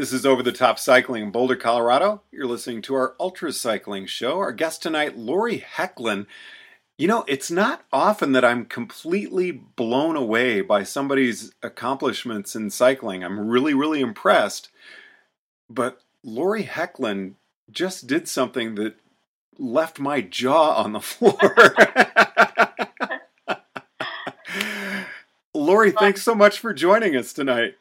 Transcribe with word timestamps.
This 0.00 0.14
is 0.14 0.24
Over 0.24 0.42
the 0.42 0.50
Top 0.50 0.78
Cycling 0.78 1.24
in 1.24 1.30
Boulder, 1.30 1.56
Colorado. 1.56 2.22
You're 2.32 2.46
listening 2.46 2.80
to 2.82 2.94
our 2.94 3.14
Ultra 3.20 3.52
Cycling 3.52 4.06
Show. 4.06 4.38
Our 4.38 4.50
guest 4.50 4.82
tonight, 4.82 5.18
Lori 5.18 5.58
Hoechlin. 5.76 6.24
You 6.96 7.06
know, 7.06 7.22
it's 7.28 7.50
not 7.50 7.84
often 7.92 8.32
that 8.32 8.42
I'm 8.42 8.64
completely 8.64 9.50
blown 9.50 10.16
away 10.16 10.62
by 10.62 10.84
somebody's 10.84 11.52
accomplishments 11.62 12.56
in 12.56 12.70
cycling. 12.70 13.22
I'm 13.22 13.46
really, 13.46 13.74
really 13.74 14.00
impressed. 14.00 14.70
But 15.68 16.00
Lori 16.24 16.64
Hoechlin 16.64 17.34
just 17.70 18.06
did 18.06 18.26
something 18.26 18.76
that 18.76 18.94
left 19.58 20.00
my 20.00 20.22
jaw 20.22 20.82
on 20.82 20.94
the 20.94 21.00
floor. 21.00 21.36
Lori, 25.54 25.90
thanks 25.90 26.22
so 26.22 26.34
much 26.34 26.58
for 26.58 26.72
joining 26.72 27.14
us 27.14 27.34
tonight. 27.34 27.74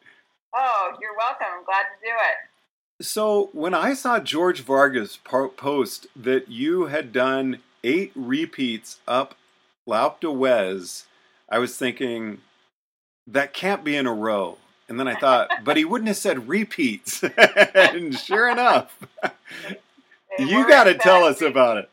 Oh, 0.53 0.91
you're 1.01 1.15
welcome. 1.17 1.47
I'm 1.57 1.65
glad 1.65 1.83
to 1.83 2.05
do 2.05 2.11
it. 2.11 3.05
So, 3.05 3.49
when 3.53 3.73
I 3.73 3.93
saw 3.93 4.19
George 4.19 4.61
Vargas 4.61 5.17
post 5.17 6.07
that 6.15 6.49
you 6.49 6.87
had 6.87 7.13
done 7.13 7.59
eight 7.83 8.11
repeats 8.13 8.99
up 9.07 9.35
L'Alpe 9.85 10.19
d'Huez, 10.19 11.05
I 11.47 11.59
was 11.59 11.77
thinking, 11.77 12.41
that 13.25 13.53
can't 13.53 13.83
be 13.83 13.95
in 13.95 14.05
a 14.05 14.13
row. 14.13 14.57
And 14.89 14.99
then 14.99 15.07
I 15.07 15.15
thought, 15.15 15.49
but 15.63 15.77
he 15.77 15.85
wouldn't 15.85 16.07
have 16.07 16.17
said 16.17 16.49
repeats. 16.49 17.23
and 17.73 18.17
sure 18.17 18.49
enough, 18.51 18.97
you 20.37 20.67
got 20.67 20.85
to 20.85 20.95
tell 20.95 21.23
us 21.23 21.41
about 21.41 21.77
it. 21.77 21.89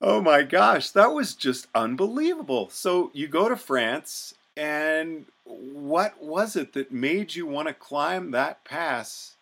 Oh 0.00 0.20
my 0.20 0.42
gosh, 0.42 0.90
that 0.90 1.12
was 1.12 1.34
just 1.34 1.68
unbelievable. 1.74 2.68
So 2.70 3.10
you 3.14 3.28
go 3.28 3.48
to 3.48 3.56
France, 3.56 4.34
and 4.56 5.26
what 5.44 6.22
was 6.22 6.56
it 6.56 6.72
that 6.74 6.92
made 6.92 7.34
you 7.34 7.46
want 7.46 7.68
to 7.68 7.74
climb 7.74 8.30
that 8.32 8.64
pass? 8.64 9.36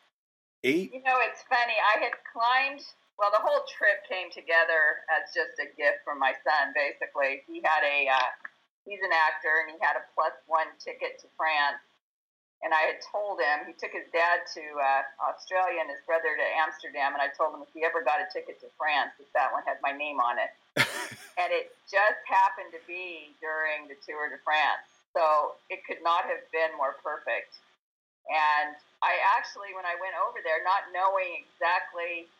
Eight. 0.64 0.92
You 0.94 1.02
know, 1.04 1.20
it's 1.20 1.44
funny. 1.48 1.76
I 1.76 2.02
had 2.02 2.12
climbed. 2.32 2.84
Well, 3.18 3.30
the 3.30 3.44
whole 3.44 3.62
trip 3.70 4.02
came 4.08 4.32
together 4.32 5.06
as 5.12 5.30
just 5.30 5.54
a 5.60 5.68
gift 5.76 6.02
from 6.02 6.18
my 6.18 6.32
son. 6.42 6.72
Basically, 6.74 7.44
he 7.46 7.62
had 7.62 7.84
a. 7.84 8.08
Uh, 8.08 8.30
he's 8.88 9.00
an 9.04 9.12
actor, 9.12 9.62
and 9.62 9.70
he 9.70 9.78
had 9.84 10.00
a 10.00 10.04
plus 10.16 10.32
one 10.48 10.72
ticket 10.80 11.20
to 11.20 11.28
France 11.36 11.84
and 12.64 12.72
I 12.72 12.88
had 12.88 13.04
told 13.04 13.36
him 13.44 13.68
he 13.68 13.76
took 13.76 13.92
his 13.92 14.08
dad 14.08 14.48
to 14.56 14.64
uh, 14.80 15.28
Australia 15.28 15.84
and 15.84 15.92
his 15.92 16.00
brother 16.08 16.32
to 16.32 16.46
Amsterdam, 16.56 17.12
and 17.12 17.20
I 17.20 17.28
told 17.36 17.52
him 17.52 17.60
if 17.60 17.68
he 17.76 17.84
ever 17.84 18.00
got 18.00 18.24
a 18.24 18.26
ticket 18.32 18.56
to 18.64 18.72
France, 18.80 19.12
that 19.20 19.28
that 19.36 19.52
one 19.52 19.60
had 19.68 19.76
my 19.84 19.92
name 19.92 20.16
on 20.16 20.40
it. 20.40 20.48
and 21.40 21.52
it 21.52 21.76
just 21.84 22.24
happened 22.24 22.72
to 22.72 22.80
be 22.88 23.36
during 23.44 23.84
the 23.92 24.00
Tour 24.00 24.32
de 24.32 24.40
France, 24.40 24.88
so 25.12 25.60
it 25.68 25.84
could 25.84 26.00
not 26.00 26.24
have 26.24 26.40
been 26.56 26.72
more 26.80 26.96
perfect. 27.04 27.60
And 28.32 28.72
I 29.04 29.20
actually, 29.36 29.76
when 29.76 29.84
I 29.84 30.00
went 30.00 30.16
over 30.16 30.40
there, 30.40 30.64
not 30.64 30.88
knowing 30.96 31.44
exactly 31.44 32.32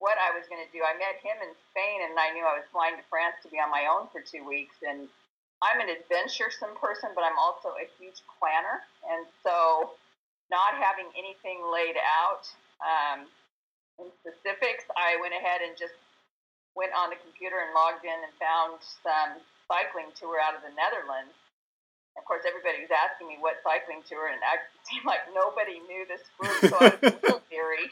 what 0.00 0.16
I 0.16 0.32
was 0.32 0.48
going 0.48 0.64
to 0.64 0.72
do, 0.72 0.80
I 0.80 0.96
met 0.96 1.20
him 1.20 1.36
in 1.44 1.52
Spain, 1.68 2.08
and 2.08 2.16
I 2.16 2.32
knew 2.32 2.48
I 2.48 2.56
was 2.56 2.64
flying 2.72 2.96
to 2.96 3.04
France 3.12 3.36
to 3.44 3.52
be 3.52 3.60
on 3.60 3.68
my 3.68 3.84
own 3.84 4.08
for 4.08 4.24
two 4.24 4.48
weeks, 4.48 4.80
and 4.80 5.12
I'm 5.62 5.78
an 5.78 5.86
adventuresome 5.94 6.74
person, 6.74 7.14
but 7.14 7.22
I'm 7.22 7.38
also 7.38 7.78
a 7.78 7.86
huge 7.96 8.18
planner. 8.38 8.82
And 9.06 9.22
so, 9.46 9.94
not 10.50 10.74
having 10.74 11.06
anything 11.14 11.62
laid 11.70 11.94
out 12.02 12.50
um, 12.82 13.30
in 14.02 14.10
specifics, 14.26 14.84
I 14.98 15.16
went 15.22 15.32
ahead 15.38 15.62
and 15.62 15.78
just 15.78 15.94
went 16.74 16.90
on 16.98 17.14
the 17.14 17.18
computer 17.22 17.62
and 17.62 17.70
logged 17.78 18.02
in 18.02 18.18
and 18.26 18.32
found 18.42 18.82
some 19.06 19.38
cycling 19.70 20.10
tour 20.18 20.42
out 20.42 20.58
of 20.58 20.66
the 20.66 20.74
Netherlands. 20.74 21.32
Of 22.18 22.26
course, 22.28 22.42
everybody 22.44 22.82
was 22.82 22.92
asking 22.92 23.30
me 23.30 23.38
what 23.38 23.62
cycling 23.62 24.02
tour, 24.04 24.28
and 24.28 24.36
it 24.36 24.62
seemed 24.90 25.06
like 25.06 25.24
nobody 25.30 25.78
knew 25.86 26.02
this 26.10 26.26
group, 26.36 26.58
so 26.68 26.74
I 26.82 26.90
was 26.90 27.02
a 27.06 27.16
little 27.22 27.44
theory. 27.52 27.86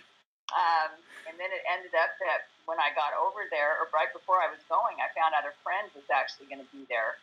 Um, 0.50 0.98
and 1.30 1.38
then 1.38 1.54
it 1.54 1.62
ended 1.70 1.94
up 1.94 2.10
that 2.26 2.50
when 2.66 2.82
I 2.82 2.90
got 2.98 3.14
over 3.14 3.46
there, 3.54 3.78
or 3.78 3.86
right 3.94 4.10
before 4.10 4.42
I 4.42 4.50
was 4.50 4.58
going, 4.66 4.98
I 4.98 5.06
found 5.14 5.38
out 5.38 5.46
a 5.46 5.54
friend 5.62 5.86
was 5.94 6.10
actually 6.10 6.50
going 6.50 6.60
to 6.60 6.70
be 6.74 6.82
there 6.90 7.22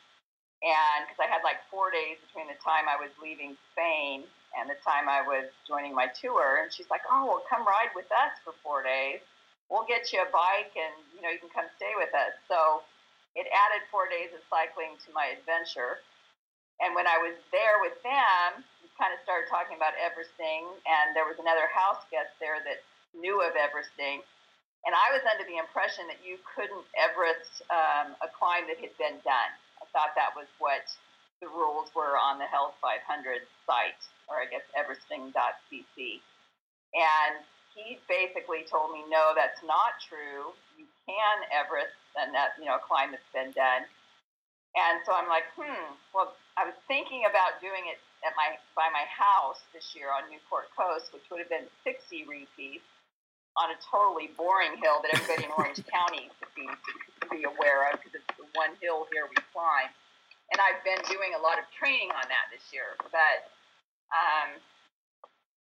and 0.65 1.05
because 1.05 1.21
I 1.21 1.29
had 1.29 1.45
like 1.45 1.61
four 1.69 1.93
days 1.93 2.17
between 2.25 2.49
the 2.49 2.57
time 2.65 2.89
I 2.89 2.97
was 2.97 3.13
leaving 3.21 3.53
Spain 3.73 4.25
and 4.57 4.65
the 4.65 4.79
time 4.81 5.05
I 5.05 5.21
was 5.21 5.53
joining 5.69 5.93
my 5.93 6.09
tour, 6.17 6.63
and 6.63 6.73
she's 6.73 6.89
like, 6.89 7.05
"Oh, 7.05 7.29
well, 7.29 7.43
come 7.45 7.61
ride 7.61 7.93
with 7.93 8.09
us 8.09 8.33
for 8.41 8.57
four 8.65 8.81
days. 8.81 9.21
We'll 9.69 9.85
get 9.85 10.09
you 10.09 10.23
a 10.23 10.29
bike, 10.33 10.73
and 10.73 10.97
you 11.13 11.21
know 11.21 11.29
you 11.29 11.37
can 11.37 11.53
come 11.53 11.69
stay 11.77 11.93
with 11.93 12.09
us." 12.17 12.33
So 12.49 12.81
it 13.37 13.45
added 13.53 13.85
four 13.93 14.09
days 14.09 14.33
of 14.33 14.41
cycling 14.49 14.97
to 15.05 15.09
my 15.13 15.29
adventure. 15.37 16.01
And 16.81 16.93
when 16.97 17.05
I 17.05 17.17
was 17.21 17.37
there 17.53 17.81
with 17.81 17.97
them, 18.01 18.65
we 18.81 18.89
kind 18.97 19.13
of 19.13 19.21
started 19.21 19.49
talking 19.49 19.77
about 19.77 19.93
Everesting, 20.01 20.65
and 20.89 21.13
there 21.13 21.25
was 21.25 21.37
another 21.37 21.69
house 21.69 22.01
guest 22.09 22.33
there 22.41 22.61
that 22.65 22.81
knew 23.13 23.41
of 23.45 23.53
Everesting. 23.53 24.25
And 24.85 24.93
I 24.93 25.09
was 25.13 25.21
under 25.25 25.45
the 25.45 25.57
impression 25.57 26.05
that 26.09 26.21
you 26.21 26.37
couldn't 26.45 26.85
Everest 26.97 27.65
um, 27.69 28.17
a 28.21 28.29
climb 28.29 28.69
that 28.69 28.77
had 28.77 28.93
been 28.97 29.21
done 29.21 29.51
thought 29.97 30.13
that 30.13 30.37
was 30.37 30.45
what 30.61 30.85
the 31.41 31.49
rules 31.49 31.89
were 31.97 32.13
on 32.21 32.37
the 32.37 32.45
Hells 32.45 32.77
500 32.85 33.01
site, 33.65 33.97
or 34.29 34.37
I 34.37 34.45
guess 34.45 34.61
everesting.cc. 34.77 35.97
And 36.93 37.33
he 37.73 37.97
basically 38.05 38.61
told 38.69 38.93
me, 38.93 39.01
no, 39.09 39.33
that's 39.33 39.65
not 39.65 39.97
true. 39.97 40.53
You 40.77 40.85
can 41.09 41.37
Everest, 41.49 41.97
and 42.13 42.29
that, 42.37 42.53
you 42.61 42.69
know, 42.69 42.77
climb 42.77 43.09
that's 43.09 43.25
been 43.33 43.49
done. 43.57 43.89
And 44.77 45.01
so 45.01 45.17
I'm 45.17 45.25
like, 45.25 45.49
hmm, 45.57 45.97
well, 46.13 46.37
I 46.61 46.69
was 46.69 46.77
thinking 46.85 47.25
about 47.25 47.57
doing 47.57 47.89
it 47.89 47.97
at 48.21 48.37
my 48.37 48.57
by 48.77 48.89
my 48.93 49.05
house 49.09 49.61
this 49.73 49.97
year 49.97 50.13
on 50.13 50.29
Newport 50.29 50.69
Coast, 50.77 51.09
which 51.13 51.25
would 51.29 51.41
have 51.41 51.49
been 51.49 51.65
60 51.81 52.29
repeats 52.29 52.85
on 53.57 53.73
a 53.73 53.77
totally 53.81 54.29
boring 54.37 54.77
hill 54.77 55.01
that 55.01 55.17
everybody 55.17 55.49
in 55.49 55.53
Orange 55.57 55.81
County 55.93 56.29
seems 56.53 56.77
to 57.21 57.25
be 57.29 57.45
aware 57.45 57.89
of 57.89 57.97
because 57.97 58.21
it's 58.21 58.36
one 58.57 58.73
hill 58.81 59.05
here 59.13 59.29
we 59.29 59.37
climb. 59.53 59.93
And 60.49 60.57
I've 60.57 60.81
been 60.81 60.99
doing 61.05 61.37
a 61.37 61.41
lot 61.43 61.61
of 61.61 61.69
training 61.75 62.09
on 62.15 62.25
that 62.27 62.49
this 62.49 62.63
year, 62.73 62.97
but 63.13 63.51
um, 64.09 64.57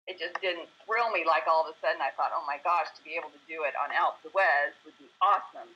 it 0.06 0.20
just 0.20 0.36
didn't 0.44 0.68
thrill 0.84 1.08
me. 1.10 1.24
Like 1.24 1.48
all 1.48 1.64
of 1.64 1.72
a 1.72 1.76
sudden, 1.80 1.98
I 2.04 2.12
thought, 2.14 2.30
oh 2.36 2.44
my 2.44 2.60
gosh, 2.62 2.92
to 2.94 3.02
be 3.02 3.16
able 3.16 3.32
to 3.32 3.42
do 3.48 3.64
it 3.64 3.72
on 3.74 3.90
Alpe 3.96 4.20
d'Huez 4.22 4.76
would 4.84 4.96
be 5.00 5.08
awesome. 5.24 5.72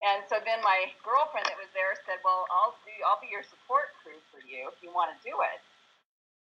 And 0.00 0.24
so 0.32 0.40
then 0.40 0.64
my 0.64 0.88
girlfriend 1.04 1.44
that 1.48 1.60
was 1.60 1.68
there 1.76 1.92
said, 2.08 2.20
well, 2.24 2.48
I'll 2.48 2.76
do, 2.88 2.92
I'll 3.04 3.20
be 3.20 3.28
your 3.28 3.44
support 3.44 3.92
crew 4.00 4.16
for 4.32 4.40
you 4.40 4.68
if 4.72 4.80
you 4.80 4.88
want 4.92 5.12
to 5.12 5.18
do 5.20 5.36
it. 5.44 5.60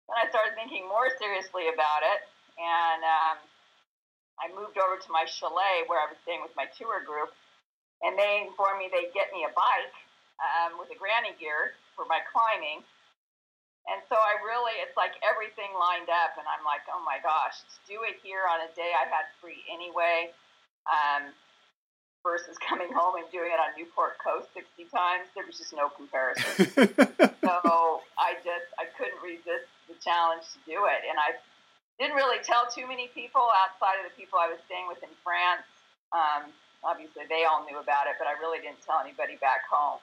Then 0.07 0.19
I 0.19 0.31
started 0.31 0.55
thinking 0.55 0.87
more 0.87 1.11
seriously 1.19 1.69
about 1.69 2.07
it, 2.07 2.21
and 2.57 3.03
um, 3.03 3.37
I 4.39 4.47
moved 4.55 4.79
over 4.79 4.97
to 4.97 5.11
my 5.11 5.27
chalet 5.27 5.85
where 5.91 5.99
I 5.99 6.07
was 6.07 6.17
staying 6.23 6.41
with 6.41 6.55
my 6.55 6.71
tour 6.79 7.03
group, 7.03 7.35
and 8.03 8.15
they 8.19 8.47
informed 8.47 8.79
me 8.79 8.87
they'd 8.91 9.15
get 9.15 9.31
me 9.35 9.43
a 9.43 9.53
bike 9.53 9.97
um, 10.39 10.79
with 10.79 10.91
a 10.95 10.99
granny 10.99 11.35
gear 11.39 11.75
for 11.99 12.07
my 12.07 12.23
climbing. 12.31 12.83
And 13.89 14.05
so 14.07 14.21
I 14.21 14.37
really, 14.45 14.77
it's 14.85 14.95
like 15.01 15.17
everything 15.25 15.73
lined 15.73 16.13
up, 16.13 16.37
and 16.37 16.45
I'm 16.45 16.61
like, 16.61 16.85
oh 16.93 17.01
my 17.09 17.17
gosh, 17.25 17.65
to 17.65 17.77
do 17.89 18.05
it 18.05 18.21
here 18.21 18.45
on 18.45 18.61
a 18.61 18.71
day 18.77 18.93
I 18.93 19.09
had 19.09 19.25
free 19.41 19.65
anyway, 19.73 20.29
um, 20.85 21.33
versus 22.21 22.61
coming 22.69 22.93
home 22.93 23.17
and 23.17 23.25
doing 23.33 23.49
it 23.49 23.57
on 23.57 23.73
Newport 23.75 24.21
Coast 24.21 24.53
60 24.53 24.93
times, 24.93 25.33
there 25.33 25.49
was 25.49 25.57
just 25.57 25.73
no 25.73 25.89
comparison. 25.89 26.69
so 27.41 28.05
I 28.21 28.37
just, 28.45 28.69
I 28.77 28.93
couldn't 28.93 29.25
resist 29.25 29.73
the 29.89 29.97
challenge 30.05 30.45
to 30.53 30.59
do 30.69 30.85
it. 30.85 31.01
And 31.09 31.17
I 31.17 31.41
didn't 31.97 32.15
really 32.15 32.45
tell 32.45 32.69
too 32.69 32.87
many 32.87 33.09
people 33.17 33.43
outside 33.65 34.05
of 34.05 34.07
the 34.07 34.15
people 34.15 34.39
I 34.39 34.53
was 34.53 34.61
staying 34.69 34.87
with 34.87 35.01
in 35.03 35.11
France. 35.25 35.65
Um, 36.13 36.53
obviously 36.85 37.27
they 37.29 37.45
all 37.45 37.65
knew 37.67 37.79
about 37.79 38.07
it, 38.07 38.17
but 38.19 38.27
I 38.27 38.39
really 38.39 38.59
didn't 38.63 38.81
tell 38.85 39.01
anybody 39.03 39.37
back 39.41 39.67
home, 39.69 40.01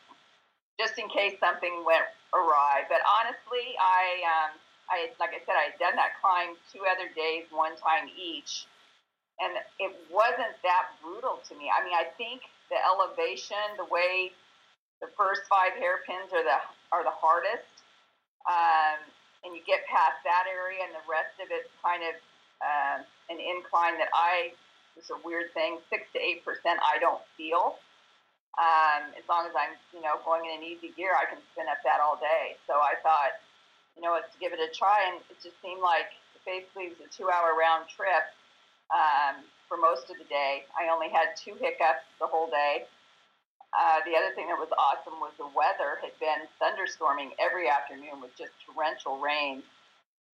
just 0.79 0.99
in 0.99 1.09
case 1.09 1.37
something 1.39 1.83
went 1.85 2.05
awry. 2.33 2.85
But 2.89 3.01
honestly, 3.05 3.73
I, 3.79 4.03
um, 4.27 4.51
I 4.89 5.09
like 5.19 5.33
I 5.33 5.41
said, 5.45 5.57
I 5.57 5.73
had 5.73 5.77
done 5.79 5.95
that 5.97 6.19
climb 6.21 6.53
two 6.69 6.83
other 6.85 7.09
days, 7.15 7.49
one 7.49 7.73
time 7.79 8.11
each, 8.13 8.67
and 9.39 9.57
it 9.79 9.91
wasn't 10.11 10.55
that 10.63 10.93
brutal 11.01 11.41
to 11.49 11.53
me. 11.57 11.71
I 11.71 11.83
mean, 11.83 11.95
I 11.95 12.07
think 12.19 12.45
the 12.69 12.77
elevation, 12.81 13.77
the 13.77 13.89
way 13.89 14.31
the 15.01 15.09
first 15.17 15.43
five 15.49 15.73
hairpins 15.77 16.31
are 16.31 16.43
the 16.43 16.59
are 16.93 17.03
the 17.03 17.13
hardest, 17.13 17.81
um, 18.45 19.01
and 19.43 19.57
you 19.57 19.61
get 19.65 19.85
past 19.89 20.21
that 20.23 20.45
area, 20.45 20.85
and 20.85 20.93
the 20.93 21.05
rest 21.09 21.33
of 21.41 21.49
it's 21.49 21.69
kind 21.81 22.03
of 22.05 22.13
uh, 22.61 22.97
an 23.33 23.39
incline 23.41 23.97
that 23.97 24.09
I 24.13 24.53
it's 24.97 25.11
a 25.11 25.19
weird 25.23 25.53
thing. 25.53 25.79
Six 25.89 26.03
to 26.13 26.19
eight 26.19 26.43
percent, 26.45 26.79
I 26.81 26.99
don't 26.99 27.21
feel. 27.37 27.77
Um, 28.57 29.11
as 29.19 29.27
long 29.27 29.45
as 29.47 29.53
I'm, 29.55 29.75
you 29.91 30.01
know, 30.01 30.15
going 30.23 30.47
in 30.47 30.59
an 30.59 30.63
easy 30.63 30.91
gear, 30.95 31.11
I 31.15 31.27
can 31.27 31.39
spin 31.51 31.67
up 31.67 31.83
that 31.83 31.99
all 31.99 32.15
day. 32.15 32.55
So 32.67 32.79
I 32.79 32.95
thought, 33.03 33.35
you 33.95 34.01
know, 34.03 34.13
let's 34.15 34.31
give 34.39 34.53
it 34.55 34.59
a 34.63 34.71
try, 34.71 35.11
and 35.11 35.19
it 35.27 35.37
just 35.43 35.59
seemed 35.61 35.81
like 35.81 36.11
basically 36.45 36.87
it 36.87 36.95
was 36.99 37.03
a 37.07 37.11
two-hour 37.11 37.57
round 37.57 37.89
trip 37.91 38.31
um, 38.93 39.43
for 39.67 39.75
most 39.77 40.07
of 40.11 40.15
the 40.19 40.27
day. 40.31 40.63
I 40.77 40.87
only 40.93 41.09
had 41.09 41.35
two 41.35 41.55
hiccups 41.59 42.07
the 42.21 42.27
whole 42.27 42.47
day. 42.47 42.85
uh, 43.75 43.99
the 44.07 44.15
other 44.15 44.31
thing 44.35 44.47
that 44.47 44.55
was 44.55 44.71
awesome 44.79 45.19
was 45.19 45.35
the 45.35 45.51
weather 45.51 45.99
had 45.99 46.15
been 46.23 46.47
thunderstorming 46.63 47.35
every 47.43 47.67
afternoon 47.67 48.23
with 48.23 48.31
just 48.39 48.55
torrential 48.63 49.19
rain. 49.19 49.59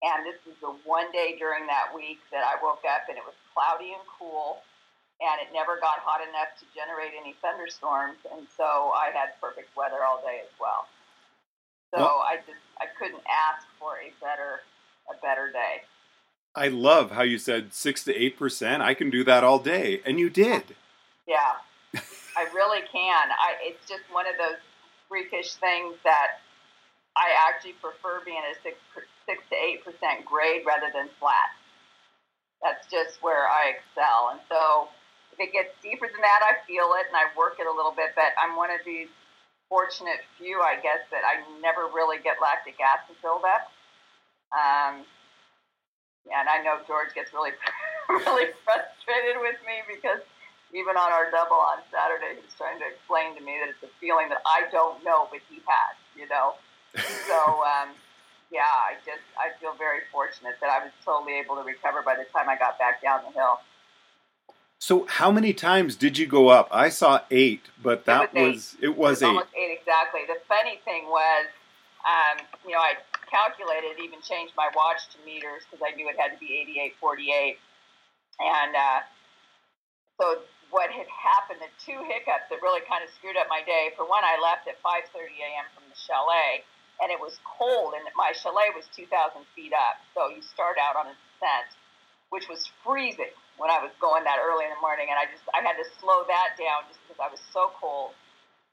And 0.05 0.25
this 0.25 0.37
was 0.45 0.57
the 0.61 0.73
one 0.85 1.09
day 1.11 1.37
during 1.37 1.65
that 1.65 1.89
week 1.93 2.21
that 2.29 2.45
I 2.45 2.61
woke 2.61 2.85
up 2.85 3.09
and 3.09 3.17
it 3.17 3.25
was 3.25 3.37
cloudy 3.53 3.93
and 3.93 4.05
cool, 4.07 4.63
and 5.21 5.41
it 5.41 5.53
never 5.53 5.77
got 5.79 5.99
hot 6.01 6.21
enough 6.21 6.57
to 6.59 6.65
generate 6.73 7.13
any 7.13 7.35
thunderstorms. 7.41 8.17
And 8.31 8.47
so 8.57 8.91
I 8.95 9.11
had 9.13 9.37
perfect 9.39 9.75
weather 9.75 10.03
all 10.03 10.21
day 10.21 10.41
as 10.43 10.53
well. 10.59 10.87
So 11.93 11.99
well, 11.99 12.23
I 12.23 12.37
just 12.37 12.63
I 12.79 12.85
couldn't 12.97 13.23
ask 13.27 13.67
for 13.79 13.99
a 13.99 14.11
better 14.23 14.63
a 15.11 15.15
better 15.21 15.51
day. 15.51 15.83
I 16.55 16.67
love 16.67 17.11
how 17.11 17.23
you 17.23 17.37
said 17.37 17.73
six 17.73 18.03
to 18.05 18.15
eight 18.15 18.37
percent. 18.37 18.81
I 18.81 18.93
can 18.93 19.09
do 19.09 19.23
that 19.25 19.43
all 19.43 19.59
day, 19.59 20.01
and 20.05 20.19
you 20.19 20.29
did. 20.29 20.75
Yeah, 21.27 21.59
I 22.37 22.43
really 22.53 22.81
can. 22.91 23.25
I 23.31 23.55
it's 23.61 23.87
just 23.87 24.03
one 24.11 24.25
of 24.27 24.35
those 24.37 24.59
freakish 25.07 25.53
things 25.55 25.95
that 26.03 26.39
I 27.15 27.31
actually 27.49 27.73
prefer 27.73 28.21
being 28.23 28.39
a 28.39 28.55
six 28.63 28.77
six 29.25 29.43
to 29.49 29.55
eight 29.55 29.83
percent 29.83 30.25
grade 30.25 30.63
rather 30.65 30.91
than 30.93 31.09
flat. 31.19 31.51
That's 32.61 32.85
just 32.87 33.21
where 33.25 33.49
I 33.49 33.73
excel. 33.77 34.37
And 34.37 34.41
so 34.47 34.89
if 35.33 35.39
it 35.41 35.51
gets 35.51 35.73
deeper 35.81 36.05
than 36.05 36.21
that, 36.21 36.41
I 36.45 36.61
feel 36.69 36.93
it 37.01 37.09
and 37.09 37.17
I 37.17 37.33
work 37.33 37.57
it 37.57 37.65
a 37.65 37.73
little 37.73 37.93
bit. 37.93 38.13
But 38.13 38.37
I'm 38.37 38.55
one 38.55 38.69
of 38.69 38.85
these 38.85 39.09
fortunate 39.67 40.21
few, 40.37 40.61
I 40.61 40.77
guess, 40.77 41.01
that 41.09 41.25
I 41.25 41.41
never 41.63 41.89
really 41.89 42.21
get 42.21 42.37
lactic 42.43 42.77
acid 42.77 43.17
buildup. 43.23 43.71
Um, 44.53 45.07
and 46.29 46.45
I 46.45 46.61
know 46.61 46.83
George 46.85 47.15
gets 47.17 47.33
really, 47.33 47.55
really 48.09 48.53
frustrated 48.61 49.41
with 49.41 49.57
me 49.65 49.81
because 49.89 50.21
even 50.75 50.95
on 50.95 51.11
our 51.11 51.31
double 51.31 51.59
on 51.59 51.83
Saturday, 51.91 52.39
he's 52.39 52.53
trying 52.55 52.79
to 52.79 52.87
explain 52.87 53.35
to 53.35 53.41
me 53.41 53.59
that 53.59 53.73
it's 53.73 53.83
a 53.83 53.91
feeling 53.99 54.29
that 54.29 54.43
I 54.45 54.69
don't 54.71 55.03
know, 55.03 55.27
but 55.31 55.41
he 55.49 55.59
has, 55.67 55.95
you 56.15 56.27
know. 56.27 56.55
so 57.27 57.39
um, 57.63 57.95
yeah, 58.51 58.67
I 58.67 58.99
just 59.05 59.23
I 59.39 59.57
feel 59.59 59.73
very 59.79 60.03
fortunate 60.11 60.59
that 60.59 60.69
I 60.69 60.83
was 60.83 60.91
totally 61.03 61.39
able 61.39 61.55
to 61.55 61.63
recover 61.63 62.03
by 62.03 62.15
the 62.15 62.27
time 62.35 62.49
I 62.49 62.57
got 62.59 62.77
back 62.77 63.01
down 63.01 63.23
the 63.25 63.31
hill. 63.31 63.63
So 64.77 65.05
how 65.07 65.31
many 65.31 65.53
times 65.53 65.95
did 65.95 66.17
you 66.17 66.27
go 66.27 66.49
up? 66.49 66.67
I 66.71 66.89
saw 66.89 67.21
eight, 67.31 67.69
but 67.81 68.05
that 68.05 68.31
it 68.33 68.41
was, 68.41 68.75
was 68.75 68.77
it 68.81 68.97
was, 68.97 69.21
it 69.21 69.25
was 69.31 69.45
eight. 69.53 69.59
eight 69.61 69.77
exactly. 69.79 70.21
The 70.27 70.41
funny 70.49 70.81
thing 70.83 71.05
was, 71.05 71.47
um, 72.03 72.43
you 72.65 72.73
know, 72.73 72.81
I 72.81 72.97
calculated, 73.29 74.01
even 74.03 74.19
changed 74.25 74.51
my 74.57 74.67
watch 74.75 75.07
to 75.15 75.17
meters 75.23 75.63
because 75.69 75.85
I 75.85 75.95
knew 75.95 76.09
it 76.09 76.17
had 76.19 76.33
to 76.33 76.39
be 76.41 76.65
88.48, 76.99 77.55
and 78.41 78.75
uh, 78.75 78.99
so 80.19 80.41
what 80.73 80.89
had 80.89 81.07
happened, 81.07 81.61
the 81.61 81.71
two 81.77 82.01
hiccups 82.07 82.49
that 82.49 82.59
really 82.59 82.81
kind 82.89 83.05
of 83.05 83.13
screwed 83.13 83.37
up 83.37 83.47
my 83.47 83.61
day. 83.63 83.93
For 83.95 84.03
one, 84.03 84.25
I 84.25 84.35
left 84.41 84.67
at 84.67 84.81
5:30 84.83 85.29
a.m. 85.39 85.67
from 85.77 85.85
the 85.87 85.95
chalet, 85.95 86.65
and 87.01 87.09
it 87.09 87.17
was 87.17 87.41
cold, 87.43 87.97
and 87.97 88.05
my 88.13 88.31
chalet 88.31 88.69
was 88.77 88.85
2,000 88.93 89.09
feet 89.57 89.73
up. 89.73 89.97
So 90.13 90.29
you 90.29 90.41
start 90.45 90.77
out 90.77 90.93
on 90.93 91.09
a 91.09 91.15
descent, 91.17 91.73
which 92.29 92.45
was 92.45 92.69
freezing 92.85 93.33
when 93.57 93.73
I 93.73 93.81
was 93.81 93.89
going 93.97 94.23
that 94.23 94.37
early 94.37 94.69
in 94.69 94.71
the 94.71 94.81
morning, 94.81 95.09
and 95.09 95.17
I 95.17 95.25
just 95.25 95.43
I 95.51 95.65
had 95.65 95.77
to 95.81 95.85
slow 95.97 96.23
that 96.29 96.53
down 96.61 96.85
just 96.87 97.01
because 97.05 97.17
I 97.17 97.29
was 97.33 97.41
so 97.51 97.73
cold. 97.81 98.13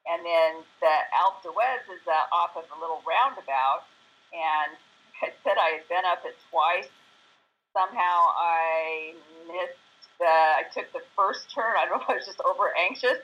And 0.09 0.25
then 0.25 0.65
the 0.81 0.95
Alpe 1.17 1.45
d'Huez 1.45 1.85
is 1.93 2.05
uh, 2.09 2.29
off 2.33 2.57
of 2.57 2.65
a 2.69 2.79
little 2.81 3.01
roundabout, 3.05 3.89
and 4.33 4.77
I 5.25 5.33
said 5.45 5.57
I 5.57 5.81
had 5.81 5.87
been 5.89 6.05
up 6.05 6.25
it 6.29 6.37
twice. 6.53 6.93
Somehow 7.73 8.33
I 8.37 9.13
missed 9.49 9.81
the 10.21 10.29
I 10.29 10.69
took 10.73 10.93
the 10.93 11.05
first 11.17 11.49
turn. 11.53 11.77
I 11.81 11.89
don't 11.89 12.01
know 12.01 12.05
if 12.05 12.13
I 12.13 12.17
was 12.21 12.29
just 12.29 12.41
over 12.45 12.73
anxious. 12.77 13.21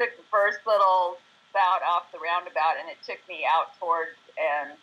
Took 0.00 0.16
the 0.16 0.26
first 0.32 0.58
little 0.66 1.20
spout 1.54 1.86
off 1.86 2.10
the 2.10 2.18
roundabout, 2.18 2.82
and 2.82 2.90
it 2.90 2.98
took 3.06 3.22
me 3.30 3.46
out 3.46 3.78
towards 3.78 4.18
and 4.34 4.74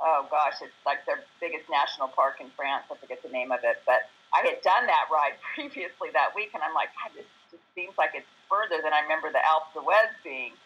oh 0.00 0.24
gosh, 0.32 0.56
it's 0.64 0.80
like 0.88 1.04
their 1.04 1.20
biggest 1.42 1.68
national 1.68 2.08
park 2.08 2.40
in 2.40 2.48
France. 2.56 2.88
I 2.88 2.96
forget 2.96 3.20
the 3.20 3.28
name 3.28 3.52
of 3.52 3.60
it, 3.68 3.84
but 3.84 4.08
I 4.32 4.40
had 4.40 4.64
done 4.64 4.88
that 4.88 5.12
ride 5.12 5.36
previously 5.52 6.08
that 6.16 6.32
week, 6.32 6.56
and 6.56 6.64
I'm 6.64 6.72
like, 6.72 6.88
God, 6.96 7.12
this 7.12 7.28
just 7.52 7.66
seems 7.76 7.92
like 8.00 8.16
it's 8.16 8.30
further 8.48 8.80
than 8.80 8.96
I 8.96 9.04
remember 9.04 9.28
the 9.28 9.44
Alpe 9.44 9.76
d'Huez 9.76 10.16
being. 10.24 10.56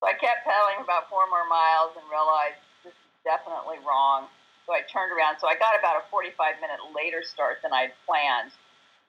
So 0.00 0.08
I 0.08 0.16
kept 0.16 0.48
pedaling 0.48 0.80
about 0.80 1.12
four 1.12 1.28
more 1.28 1.44
miles 1.44 1.92
and 1.92 2.04
realized 2.08 2.56
this 2.80 2.96
is 2.96 3.12
definitely 3.20 3.76
wrong. 3.84 4.32
So 4.64 4.72
I 4.72 4.80
turned 4.88 5.12
around. 5.12 5.36
So 5.36 5.44
I 5.44 5.60
got 5.60 5.76
about 5.76 6.00
a 6.00 6.04
45 6.08 6.32
minute 6.64 6.80
later 6.96 7.20
start 7.20 7.60
than 7.60 7.76
I'd 7.76 7.92
planned. 8.08 8.54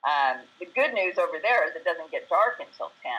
Um, 0.03 0.43
the 0.59 0.67
good 0.67 0.91
news 0.91 1.15
over 1.15 1.39
there 1.39 1.63
is 1.63 1.77
it 1.77 1.87
doesn't 1.87 2.11
get 2.11 2.27
dark 2.27 2.59
until 2.59 2.91
10. 3.05 3.13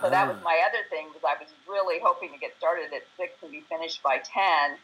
So 0.00 0.10
that 0.10 0.28
was 0.28 0.36
ah. 0.40 0.44
my 0.44 0.60
other 0.68 0.84
thing 0.92 1.08
was 1.16 1.24
I 1.24 1.40
was 1.40 1.48
really 1.64 1.96
hoping 2.04 2.32
to 2.32 2.38
get 2.38 2.52
started 2.60 2.92
at 2.92 3.04
6 3.16 3.32
and 3.42 3.50
be 3.50 3.64
finished 3.68 4.02
by 4.04 4.20
10 4.20 4.76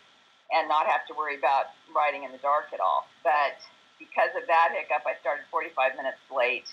and 0.52 0.68
not 0.68 0.88
have 0.88 1.04
to 1.08 1.14
worry 1.14 1.36
about 1.36 1.72
riding 1.92 2.24
in 2.24 2.32
the 2.32 2.40
dark 2.40 2.72
at 2.72 2.80
all. 2.80 3.04
But 3.20 3.60
because 4.00 4.32
of 4.36 4.48
that 4.48 4.72
hiccup, 4.72 5.04
I 5.04 5.20
started 5.20 5.44
45 5.52 5.96
minutes 5.96 6.20
late. 6.32 6.68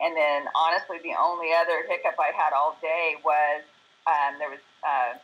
And 0.00 0.16
then 0.16 0.48
honestly, 0.56 1.00
the 1.04 1.16
only 1.16 1.52
other 1.56 1.84
hiccup 1.88 2.16
I 2.20 2.32
had 2.32 2.52
all 2.52 2.76
day 2.80 3.16
was 3.24 3.64
um, 4.04 4.36
there 4.40 4.52
was 4.52 4.64
uh, 4.84 5.16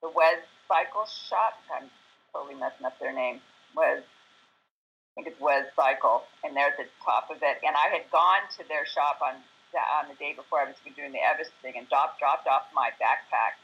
the 0.00 0.08
Wes 0.12 0.40
Cycle 0.68 1.04
Shop. 1.28 1.56
I'm 1.72 1.88
totally 2.32 2.56
messing 2.56 2.84
up 2.84 2.96
their 3.00 3.12
name. 3.12 3.40
Was 3.76 4.00
I 4.00 5.08
think 5.14 5.28
it's 5.28 5.40
Wes 5.40 5.68
Cycle, 5.76 6.24
and 6.44 6.56
they're 6.56 6.72
at 6.72 6.80
the 6.80 6.88
top 7.04 7.28
of 7.28 7.36
it. 7.44 7.60
And 7.60 7.76
I 7.76 7.92
had 7.92 8.08
gone 8.08 8.48
to 8.56 8.64
their 8.68 8.88
shop 8.88 9.20
on 9.20 9.44
on 9.74 10.08
the 10.08 10.16
day 10.16 10.32
before 10.36 10.60
I 10.60 10.66
was 10.68 10.76
doing 10.84 11.12
the 11.12 11.22
Everest 11.22 11.52
thing 11.62 11.74
and 11.76 11.88
dropped 11.88 12.18
dropped 12.18 12.46
off 12.46 12.68
my 12.74 12.90
backpack 13.00 13.56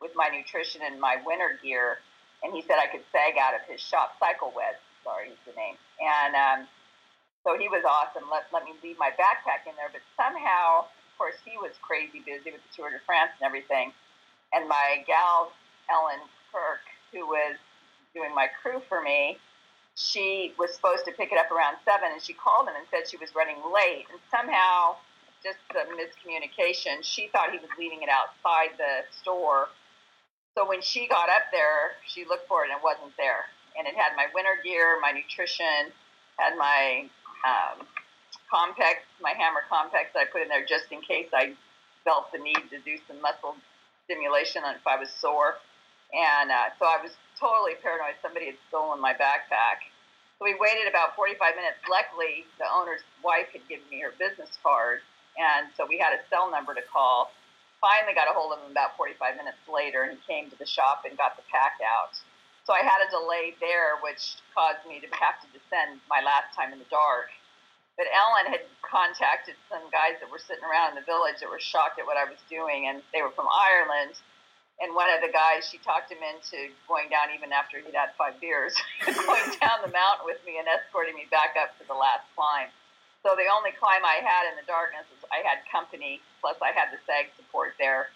with 0.00 0.12
my 0.14 0.28
nutrition 0.28 0.82
and 0.84 1.00
my 1.00 1.18
winter 1.26 1.58
gear. 1.62 1.98
And 2.42 2.54
he 2.54 2.62
said 2.62 2.78
I 2.78 2.86
could 2.86 3.02
sag 3.10 3.34
out 3.34 3.54
of 3.54 3.66
his 3.66 3.80
shop. 3.80 4.14
Cycle 4.22 4.52
Wes, 4.54 4.78
sorry, 5.02 5.34
is 5.34 5.42
the 5.42 5.54
name. 5.58 5.74
And 5.98 6.32
um, 6.38 6.58
so 7.42 7.58
he 7.58 7.68
was 7.68 7.82
awesome. 7.82 8.30
Let 8.30 8.46
let 8.52 8.64
me 8.64 8.74
leave 8.82 8.98
my 8.98 9.10
backpack 9.18 9.66
in 9.66 9.74
there. 9.74 9.90
But 9.90 10.06
somehow, 10.14 10.86
of 10.86 11.12
course, 11.18 11.36
he 11.44 11.58
was 11.58 11.74
crazy 11.82 12.22
busy 12.22 12.54
with 12.54 12.62
the 12.62 12.72
Tour 12.74 12.90
de 12.90 13.02
France 13.06 13.34
and 13.40 13.46
everything. 13.46 13.90
And 14.52 14.68
my 14.68 15.02
gal 15.06 15.52
Ellen 15.90 16.22
Kirk, 16.52 16.84
who 17.12 17.26
was 17.26 17.56
doing 18.14 18.34
my 18.34 18.48
crew 18.62 18.80
for 18.88 19.02
me, 19.02 19.38
she 19.98 20.54
was 20.58 20.74
supposed 20.74 21.04
to 21.06 21.12
pick 21.12 21.32
it 21.32 21.38
up 21.38 21.50
around 21.50 21.76
seven, 21.84 22.10
and 22.12 22.22
she 22.22 22.32
called 22.32 22.68
him 22.68 22.74
and 22.78 22.86
said 22.90 23.08
she 23.10 23.16
was 23.16 23.34
running 23.34 23.58
late. 23.74 24.06
And 24.10 24.20
somehow, 24.30 24.96
just 25.42 25.58
a 25.72 25.86
miscommunication, 25.94 27.02
she 27.02 27.28
thought 27.28 27.50
he 27.52 27.58
was 27.58 27.70
leaving 27.78 28.02
it 28.02 28.08
outside 28.08 28.76
the 28.76 29.06
store. 29.22 29.68
So 30.56 30.68
when 30.68 30.82
she 30.82 31.06
got 31.06 31.28
up 31.28 31.50
there, 31.52 31.98
she 32.06 32.24
looked 32.24 32.48
for 32.48 32.64
it 32.64 32.70
and 32.70 32.78
it 32.78 32.84
wasn't 32.84 33.16
there. 33.16 33.46
And 33.78 33.86
it 33.86 33.94
had 33.94 34.16
my 34.16 34.26
winter 34.34 34.58
gear, 34.64 34.98
my 35.00 35.12
nutrition, 35.12 35.94
had 36.38 36.56
my 36.58 37.08
um, 37.46 37.86
my 39.22 39.34
hammer 39.36 39.60
Compex 39.70 40.10
that 40.14 40.20
I 40.20 40.24
put 40.24 40.42
in 40.42 40.48
there 40.48 40.64
just 40.64 40.90
in 40.90 41.00
case 41.00 41.28
I 41.32 41.52
felt 42.04 42.32
the 42.32 42.38
need 42.38 42.64
to 42.70 42.78
do 42.80 42.96
some 43.06 43.20
muscle 43.20 43.54
stimulation 44.04 44.62
if 44.74 44.86
I 44.86 44.96
was 44.96 45.10
sore. 45.10 45.60
And 46.12 46.50
uh, 46.50 46.72
so 46.78 46.86
I 46.86 46.96
was 47.02 47.12
totally 47.38 47.76
paranoid 47.82 48.16
somebody 48.22 48.46
had 48.46 48.56
stolen 48.68 49.00
my 49.00 49.12
backpack. 49.12 49.84
So 50.38 50.46
we 50.46 50.54
waited 50.56 50.88
about 50.88 51.14
45 51.16 51.56
minutes. 51.56 51.78
Luckily, 51.90 52.46
the 52.58 52.64
owner's 52.64 53.02
wife 53.22 53.52
had 53.52 53.66
given 53.68 53.84
me 53.90 54.00
her 54.00 54.14
business 54.16 54.48
card, 54.62 55.00
and 55.38 55.70
so 55.78 55.86
we 55.86 55.98
had 55.98 56.12
a 56.12 56.20
cell 56.28 56.50
number 56.50 56.74
to 56.74 56.82
call. 56.82 57.30
Finally 57.80 58.12
got 58.12 58.26
a 58.26 58.34
hold 58.34 58.50
of 58.52 58.58
him 58.66 58.74
about 58.74 58.98
45 58.98 59.38
minutes 59.38 59.62
later, 59.70 60.02
and 60.02 60.18
he 60.18 60.20
came 60.26 60.50
to 60.50 60.58
the 60.58 60.66
shop 60.66 61.06
and 61.06 61.14
got 61.14 61.38
the 61.38 61.46
pack 61.46 61.78
out. 61.78 62.18
So 62.66 62.74
I 62.74 62.82
had 62.82 63.00
a 63.00 63.08
delay 63.08 63.54
there, 63.62 63.96
which 64.02 64.42
caused 64.52 64.82
me 64.84 64.98
to 64.98 65.08
have 65.22 65.38
to 65.40 65.48
descend 65.54 66.02
my 66.10 66.20
last 66.20 66.52
time 66.58 66.74
in 66.74 66.82
the 66.82 66.90
dark. 66.90 67.30
But 67.94 68.10
Ellen 68.14 68.50
had 68.50 68.62
contacted 68.82 69.58
some 69.70 69.82
guys 69.90 70.18
that 70.22 70.30
were 70.30 70.38
sitting 70.38 70.62
around 70.62 70.94
in 70.94 71.02
the 71.02 71.06
village 71.06 71.42
that 71.42 71.50
were 71.50 71.62
shocked 71.62 71.98
at 71.98 72.06
what 72.06 72.18
I 72.18 72.26
was 72.26 72.38
doing, 72.50 72.86
and 72.90 73.02
they 73.14 73.22
were 73.22 73.34
from 73.34 73.50
Ireland 73.50 74.18
and 74.78 74.94
one 74.94 75.10
of 75.10 75.20
the 75.20 75.32
guys, 75.34 75.66
she 75.66 75.78
talked 75.82 76.10
him 76.10 76.22
into 76.22 76.70
going 76.86 77.10
down 77.10 77.34
even 77.34 77.50
after 77.50 77.82
he'd 77.82 77.94
had 77.94 78.14
five 78.14 78.38
beers, 78.38 78.78
going 79.06 79.50
down 79.58 79.82
the 79.82 79.90
mountain 79.90 80.22
with 80.22 80.38
me 80.46 80.58
and 80.58 80.70
escorting 80.70 81.18
me 81.18 81.26
back 81.30 81.58
up 81.58 81.74
to 81.82 81.84
the 81.86 81.98
last 81.98 82.22
climb. 82.38 82.70
So 83.26 83.34
the 83.34 83.50
only 83.50 83.74
climb 83.74 84.06
I 84.06 84.22
had 84.22 84.46
in 84.50 84.54
the 84.54 84.66
darkness 84.66 85.04
was 85.10 85.20
I 85.34 85.42
had 85.42 85.66
company, 85.66 86.22
plus 86.40 86.56
I 86.62 86.70
had 86.70 86.94
the 86.94 87.00
SAG 87.02 87.34
support 87.34 87.74
there 87.78 88.08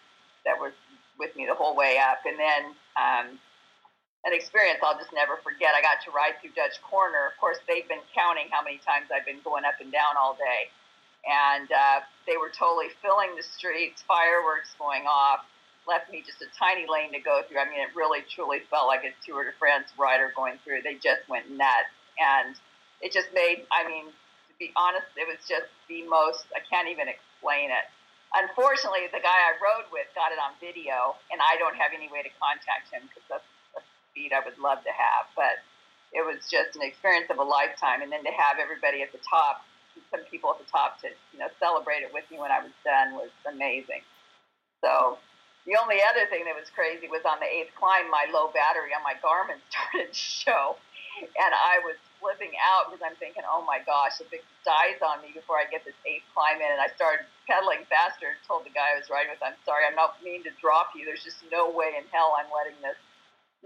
that 0.47 0.59
was 0.59 0.73
with 1.18 1.35
me 1.37 1.47
the 1.47 1.54
whole 1.54 1.75
way 1.75 1.99
up. 1.99 2.23
And 2.25 2.38
then 2.38 2.62
um, 2.94 3.26
an 4.25 4.32
experience 4.32 4.78
I'll 4.80 4.99
just 4.99 5.12
never 5.12 5.42
forget. 5.42 5.75
I 5.75 5.82
got 5.82 6.00
to 6.06 6.11
ride 6.14 6.38
through 6.38 6.54
Dutch 6.54 6.78
Corner. 6.87 7.28
Of 7.28 7.37
course, 7.42 7.59
they've 7.66 7.87
been 7.87 8.04
counting 8.14 8.47
how 8.50 8.62
many 8.62 8.78
times 8.78 9.11
I've 9.11 9.26
been 9.26 9.42
going 9.42 9.66
up 9.66 9.82
and 9.82 9.90
down 9.90 10.14
all 10.14 10.38
day. 10.38 10.71
And 11.26 11.71
uh, 11.71 12.02
they 12.26 12.38
were 12.38 12.50
totally 12.50 12.90
filling 13.02 13.35
the 13.38 13.47
streets, 13.47 14.02
fireworks 14.06 14.75
going 14.78 15.06
off 15.06 15.47
left 15.87 16.11
me 16.11 16.23
just 16.25 16.42
a 16.42 16.50
tiny 16.59 16.87
lane 16.87 17.12
to 17.12 17.21
go 17.21 17.42
through. 17.49 17.59
I 17.59 17.66
mean, 17.66 17.80
it 17.80 17.94
really 17.94 18.21
truly 18.30 18.61
felt 18.71 18.87
like 18.87 19.04
a 19.04 19.12
Tour 19.25 19.44
de 19.44 19.52
France 19.59 19.88
rider 19.99 20.32
going 20.35 20.59
through. 20.64 20.82
They 20.82 20.94
just 20.94 21.26
went 21.28 21.50
nuts, 21.50 21.90
and 22.18 22.54
it 23.00 23.12
just 23.12 23.28
made. 23.35 23.66
I 23.73 23.87
mean, 23.87 24.06
be 24.62 24.71
honest, 24.78 25.11
it 25.19 25.26
was 25.26 25.42
just 25.42 25.66
the 25.90 26.07
most. 26.07 26.47
I 26.54 26.62
can't 26.62 26.87
even 26.87 27.11
explain 27.11 27.75
it. 27.75 27.90
unfortunately, 28.38 29.11
the 29.11 29.21
guy 29.21 29.35
I 29.35 29.59
rode 29.59 29.90
with 29.90 30.07
got 30.14 30.31
it 30.31 30.38
on 30.38 30.54
video, 30.62 31.19
and 31.35 31.42
I 31.42 31.59
don't 31.59 31.75
have 31.75 31.90
any 31.90 32.07
way 32.07 32.23
to 32.23 32.33
contact 32.38 32.95
him 32.95 33.11
because 33.11 33.26
that's 33.26 33.50
a 33.75 33.83
speed 34.09 34.31
I 34.31 34.40
would 34.47 34.57
love 34.62 34.87
to 34.87 34.95
have. 34.95 35.26
But 35.35 35.59
it 36.14 36.23
was 36.23 36.47
just 36.47 36.78
an 36.78 36.87
experience 36.87 37.26
of 37.35 37.42
a 37.42 37.45
lifetime, 37.45 38.07
and 38.07 38.14
then 38.14 38.23
to 38.23 38.31
have 38.31 38.62
everybody 38.62 39.02
at 39.02 39.11
the 39.11 39.21
top, 39.26 39.66
some 40.14 40.23
people 40.31 40.54
at 40.54 40.62
the 40.62 40.71
top 40.71 41.02
to 41.02 41.11
you 41.35 41.42
know 41.42 41.50
celebrate 41.59 42.07
it 42.07 42.14
with 42.14 42.25
me 42.31 42.38
when 42.38 42.54
I 42.54 42.62
was 42.62 42.73
done 42.87 43.19
was 43.19 43.35
amazing. 43.45 44.07
So 44.78 45.19
the 45.66 45.75
only 45.75 45.99
other 46.07 46.25
thing 46.31 46.47
that 46.47 46.54
was 46.54 46.71
crazy 46.71 47.11
was 47.11 47.26
on 47.26 47.42
the 47.42 47.50
eighth 47.50 47.75
climb, 47.75 48.07
my 48.09 48.31
low 48.31 48.54
battery 48.54 48.95
on 48.95 49.02
my 49.02 49.19
Garmin 49.19 49.59
started 49.75 50.14
to 50.14 50.16
show, 50.16 50.78
and 51.21 51.50
I 51.50 51.83
was 51.83 51.99
flipping 52.22 52.54
out 52.62 52.86
because 52.88 53.02
I'm 53.02 53.18
thinking, 53.18 53.42
oh 53.42 53.66
my 53.66 53.82
gosh, 53.82 54.22
if 54.22 54.30
it 54.30 54.46
dies 54.62 55.02
on 55.02 55.18
me 55.20 55.34
before 55.34 55.58
I 55.58 55.66
get 55.66 55.82
this 55.82 55.98
eighth 56.06 56.24
climb 56.30 56.62
in, 56.62 56.70
and 56.70 56.78
I 56.78 56.86
started 56.94 57.26
pedaling 57.50 57.82
faster 57.90 58.30
and 58.30 58.38
told 58.46 58.62
the 58.62 58.70
guy 58.70 58.94
I 58.94 59.02
was 59.02 59.10
riding 59.10 59.34
with, 59.34 59.42
I'm 59.42 59.58
sorry, 59.66 59.82
I'm 59.82 59.98
not 59.98 60.22
mean 60.22 60.46
to 60.46 60.54
drop 60.62 60.94
you. 60.94 61.02
There's 61.02 61.26
just 61.26 61.42
no 61.50 61.66
way 61.74 61.98
in 61.98 62.06
hell 62.14 62.38
I'm 62.38 62.48
letting 62.54 62.78
this 62.78 62.96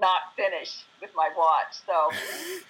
not 0.00 0.32
finish 0.36 0.84
with 1.00 1.12
my 1.16 1.28
watch. 1.36 1.76
So, 1.84 2.12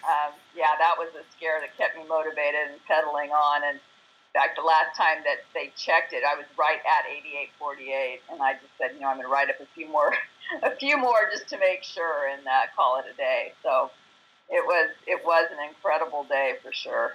um, 0.07 0.35
yeah, 0.55 0.75
that 0.79 0.95
was 0.99 1.11
a 1.15 1.23
scare 1.35 1.63
that 1.63 1.75
kept 1.79 1.99
me 1.99 2.07
motivated 2.07 2.75
and 2.75 2.79
pedaling 2.87 3.31
on. 3.31 3.63
And 3.67 3.79
in 3.79 4.35
fact, 4.35 4.59
the 4.59 4.67
last 4.67 4.95
time 4.95 5.27
that 5.27 5.43
they 5.55 5.75
checked 5.75 6.15
it, 6.15 6.23
I 6.23 6.39
was 6.39 6.47
right 6.59 6.79
at 6.87 7.03
88.48, 7.59 8.31
and 8.31 8.43
I 8.43 8.55
just 8.55 8.75
said, 8.79 8.95
you 8.95 9.01
know, 9.01 9.09
I'm 9.09 9.17
going 9.17 9.27
to 9.27 9.33
ride 9.33 9.51
up 9.51 9.59
a 9.59 9.67
few 9.75 9.89
more, 9.91 10.15
a 10.63 10.75
few 10.77 10.97
more 10.97 11.27
just 11.33 11.49
to 11.51 11.59
make 11.59 11.83
sure 11.83 12.31
and 12.31 12.47
uh, 12.47 12.71
call 12.75 12.99
it 13.03 13.07
a 13.11 13.17
day. 13.17 13.55
So 13.63 13.91
it 14.49 14.65
was 14.65 14.91
it 15.07 15.21
was 15.25 15.49
an 15.51 15.69
incredible 15.69 16.25
day 16.25 16.55
for 16.63 16.73
sure. 16.73 17.13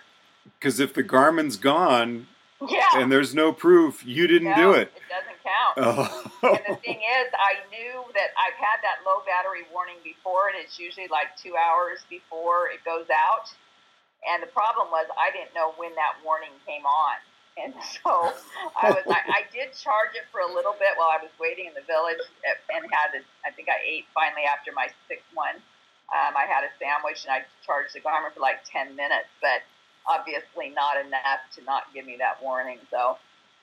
Because 0.59 0.79
if 0.79 0.93
the 0.93 1.03
Garmin's 1.03 1.55
gone, 1.55 2.27
yeah, 2.67 2.97
and 2.97 3.11
there's 3.11 3.33
no 3.33 3.53
proof, 3.53 4.05
you 4.05 4.27
didn't 4.27 4.51
no, 4.51 4.55
do 4.55 4.71
it. 4.73 4.91
It 4.95 5.09
doesn't 5.09 5.39
count. 5.41 5.75
Oh. 5.77 6.57
and 6.57 6.65
the 6.65 6.81
thing 6.81 6.97
is, 6.97 7.27
I 7.33 7.61
knew 7.69 8.03
that 8.13 8.29
I've 8.37 8.57
had 8.57 8.81
that 8.81 9.05
low 9.05 9.21
battery 9.25 9.65
warning 9.73 10.01
before, 10.03 10.49
and 10.49 10.57
it's 10.57 10.79
usually 10.79 11.07
like 11.07 11.37
two 11.37 11.53
hours 11.55 12.01
before 12.09 12.69
it 12.73 12.83
goes 12.83 13.07
out. 13.09 13.53
And 14.21 14.41
the 14.41 14.51
problem 14.53 14.89
was, 14.93 15.09
I 15.17 15.33
didn't 15.33 15.53
know 15.57 15.73
when 15.77 15.93
that 15.97 16.21
warning 16.25 16.53
came 16.65 16.85
on. 16.85 17.17
And 17.57 17.73
so 18.01 18.33
I 18.77 18.93
was, 18.93 19.05
I, 19.09 19.41
I 19.41 19.41
did 19.49 19.73
charge 19.73 20.13
it 20.13 20.25
for 20.29 20.41
a 20.41 20.49
little 20.49 20.77
bit 20.77 20.93
while 20.97 21.09
I 21.09 21.21
was 21.21 21.33
waiting 21.41 21.65
in 21.65 21.73
the 21.73 21.85
village 21.85 22.21
and 22.45 22.85
had, 22.93 23.17
it, 23.17 23.25
I 23.45 23.49
think 23.53 23.69
I 23.69 23.81
ate 23.81 24.05
finally 24.13 24.45
after 24.45 24.69
my 24.73 24.89
sixth 25.09 25.29
one 25.33 25.61
um, 26.11 26.35
I 26.35 26.43
had 26.43 26.67
a 26.67 26.71
sandwich 26.75 27.23
and 27.23 27.31
I 27.31 27.47
charged 27.65 27.95
the 27.95 28.03
Garmin 28.03 28.33
for 28.35 28.43
like 28.43 28.63
10 28.67 28.95
minutes, 28.95 29.31
but 29.39 29.63
obviously 30.03 30.69
not 30.75 30.99
enough 30.99 31.47
to 31.55 31.63
not 31.63 31.87
give 31.93 32.05
me 32.05 32.17
that 32.19 32.43
warning. 32.43 32.79
So 32.91 33.17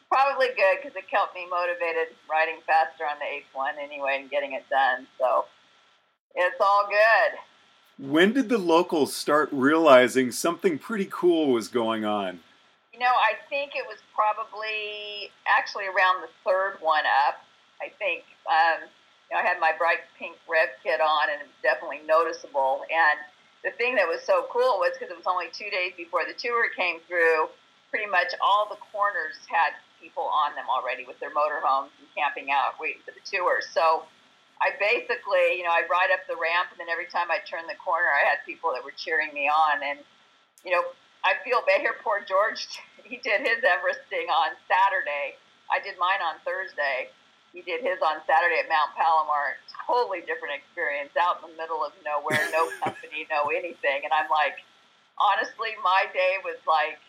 probably 0.08 0.48
good 0.56 0.80
because 0.80 0.96
it 0.96 1.04
kept 1.10 1.34
me 1.34 1.44
motivated 1.50 2.16
riding 2.28 2.60
faster 2.66 3.04
on 3.04 3.20
the 3.20 3.28
eighth 3.28 3.52
one 3.52 3.74
anyway 3.80 4.18
and 4.20 4.30
getting 4.30 4.52
it 4.54 4.64
done. 4.70 5.06
So 5.18 5.44
it's 6.34 6.60
all 6.60 6.88
good. 6.88 7.38
When 7.98 8.32
did 8.32 8.48
the 8.48 8.58
locals 8.58 9.14
start 9.14 9.48
realizing 9.52 10.30
something 10.30 10.78
pretty 10.78 11.08
cool 11.10 11.52
was 11.52 11.68
going 11.68 12.04
on? 12.04 12.40
You 12.92 13.00
know, 13.00 13.12
I 13.12 13.34
think 13.50 13.72
it 13.74 13.84
was 13.86 13.98
probably 14.14 15.30
actually 15.46 15.84
around 15.84 16.22
the 16.22 16.30
third 16.44 16.78
one 16.80 17.04
up. 17.28 17.44
I 17.82 17.90
think 17.98 18.24
um, 18.48 18.88
you 19.28 19.36
know, 19.36 19.44
I 19.44 19.46
had 19.46 19.60
my 19.60 19.72
bright 19.76 20.08
pink 20.18 20.36
Rev 20.48 20.72
kit 20.82 21.00
on, 21.00 21.28
and 21.28 21.44
it 21.44 21.48
was 21.52 21.60
definitely 21.60 22.00
noticeable. 22.08 22.84
And 22.88 23.20
the 23.60 23.76
thing 23.76 23.94
that 24.00 24.08
was 24.08 24.24
so 24.24 24.48
cool 24.48 24.80
was 24.80 24.96
because 24.96 25.12
it 25.12 25.18
was 25.20 25.28
only 25.28 25.52
two 25.52 25.68
days 25.68 25.92
before 25.96 26.24
the 26.24 26.32
tour 26.32 26.72
came 26.72 27.04
through. 27.04 27.52
Pretty 27.92 28.08
much 28.08 28.32
all 28.40 28.68
the 28.68 28.80
corners 28.88 29.36
had 29.48 29.76
people 30.00 30.24
on 30.32 30.56
them 30.56 30.64
already 30.68 31.04
with 31.04 31.20
their 31.20 31.32
motorhomes 31.32 31.92
and 32.00 32.08
camping 32.16 32.48
out, 32.48 32.80
waiting 32.80 33.04
for 33.04 33.12
the 33.12 33.24
tour. 33.24 33.60
So 33.60 34.08
I 34.64 34.72
basically, 34.80 35.60
you 35.60 35.64
know, 35.64 35.76
I'd 35.76 35.92
ride 35.92 36.08
up 36.12 36.24
the 36.24 36.36
ramp, 36.40 36.72
and 36.72 36.80
then 36.80 36.88
every 36.88 37.08
time 37.12 37.28
I 37.28 37.44
turned 37.44 37.68
the 37.68 37.76
corner, 37.76 38.08
I 38.08 38.24
had 38.24 38.40
people 38.48 38.72
that 38.72 38.80
were 38.80 38.96
cheering 38.96 39.32
me 39.36 39.44
on. 39.44 39.84
And 39.84 40.00
you 40.64 40.72
know, 40.72 40.88
I 41.20 41.36
feel 41.44 41.60
bad 41.68 41.84
here. 41.84 42.00
Poor 42.00 42.24
George, 42.24 42.64
he 43.04 43.20
did 43.20 43.44
his 43.44 43.60
Everesting 43.60 44.32
on 44.32 44.56
Saturday. 44.64 45.36
I 45.68 45.84
did 45.84 46.00
mine 46.00 46.24
on 46.24 46.40
Thursday 46.48 47.12
he 47.52 47.64
did 47.64 47.80
his 47.80 47.98
on 48.04 48.20
Saturday 48.28 48.60
at 48.60 48.68
Mount 48.68 48.92
Palomar. 48.94 49.56
Totally 49.88 50.20
different 50.28 50.60
experience, 50.60 51.16
out 51.16 51.40
in 51.40 51.48
the 51.48 51.56
middle 51.56 51.80
of 51.80 51.96
nowhere, 52.04 52.40
no 52.52 52.68
company, 52.84 53.24
no 53.32 53.48
anything. 53.48 54.04
And 54.04 54.12
I'm 54.12 54.28
like, 54.28 54.60
honestly, 55.16 55.72
my 55.80 56.06
day 56.12 56.38
was 56.44 56.60
like, 56.68 57.00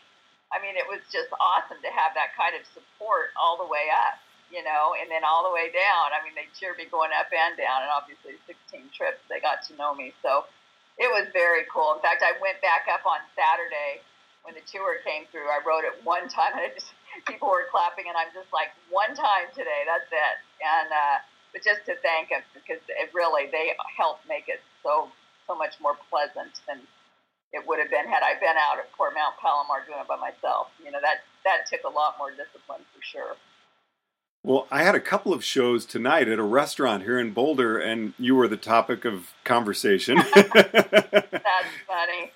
I 0.49 0.57
mean, 0.63 0.79
it 0.79 0.87
was 0.89 1.03
just 1.13 1.29
awesome 1.37 1.77
to 1.83 1.91
have 1.93 2.17
that 2.17 2.33
kind 2.33 2.57
of 2.57 2.65
support 2.73 3.35
all 3.37 3.61
the 3.61 3.69
way 3.69 3.91
up, 3.93 4.17
you 4.49 4.65
know, 4.65 4.97
and 4.97 5.05
then 5.11 5.21
all 5.21 5.45
the 5.45 5.53
way 5.53 5.69
down. 5.69 6.15
I 6.15 6.25
mean, 6.25 6.33
they 6.33 6.49
cheered 6.57 6.81
me 6.81 6.89
going 6.89 7.13
up 7.13 7.29
and 7.29 7.53
down, 7.53 7.85
and 7.85 7.91
obviously 7.93 8.39
16 8.49 8.89
trips, 8.95 9.21
they 9.29 9.37
got 9.37 9.61
to 9.69 9.77
know 9.77 9.93
me. 9.93 10.15
So 10.25 10.49
it 10.97 11.11
was 11.11 11.29
very 11.35 11.69
cool. 11.69 11.93
In 11.93 12.01
fact, 12.01 12.25
I 12.25 12.33
went 12.41 12.57
back 12.65 12.89
up 12.89 13.05
on 13.05 13.21
Saturday 13.37 14.01
when 14.43 14.55
the 14.55 14.65
tour 14.65 14.99
came 15.03 15.27
through. 15.31 15.47
I 15.47 15.59
rode 15.65 15.83
it 15.83 15.99
one 16.03 16.27
time, 16.29 16.55
and 16.55 16.63
I 16.67 16.73
just 16.73 16.91
people 17.27 17.49
were 17.49 17.67
clapping, 17.71 18.07
and 18.07 18.15
I'm 18.15 18.31
just 18.33 18.51
like, 18.53 18.71
one 18.89 19.15
time 19.15 19.51
today, 19.51 19.83
that's 19.85 20.09
it. 20.09 20.35
And 20.61 20.89
uh, 20.91 21.17
but 21.51 21.65
just 21.65 21.85
to 21.89 21.97
thank 22.05 22.29
them 22.29 22.45
because 22.53 22.81
it 22.87 23.09
really 23.13 23.49
they 23.49 23.73
helped 23.97 24.27
make 24.29 24.47
it 24.47 24.61
so 24.83 25.09
so 25.47 25.57
much 25.57 25.75
more 25.81 25.97
pleasant 26.09 26.61
than 26.69 26.81
it 27.51 27.65
would 27.65 27.81
have 27.81 27.89
been 27.89 28.05
had 28.05 28.21
I 28.21 28.37
been 28.37 28.53
out 28.53 28.77
at 28.77 28.91
Port 28.93 29.17
Mount 29.17 29.33
Palomar 29.41 29.81
doing 29.85 29.97
it 29.97 30.07
by 30.07 30.17
myself. 30.17 30.69
You 30.83 30.91
know 30.91 31.01
that 31.01 31.25
that 31.45 31.65
took 31.65 31.81
a 31.83 31.93
lot 31.93 32.15
more 32.17 32.29
discipline 32.29 32.85
for 32.93 33.01
sure. 33.01 33.35
Well, 34.43 34.67
I 34.71 34.83
had 34.83 34.95
a 34.95 35.01
couple 35.01 35.33
of 35.33 35.43
shows 35.43 35.85
tonight 35.85 36.29
at 36.29 36.39
a 36.39 36.43
restaurant 36.43 37.03
here 37.03 37.19
in 37.19 37.31
Boulder, 37.31 37.77
and 37.77 38.13
you 38.17 38.35
were 38.35 38.47
the 38.47 38.55
topic 38.55 39.03
of 39.03 39.33
conversation. 39.43 40.17
That's 40.33 40.47
funny. 41.87 42.31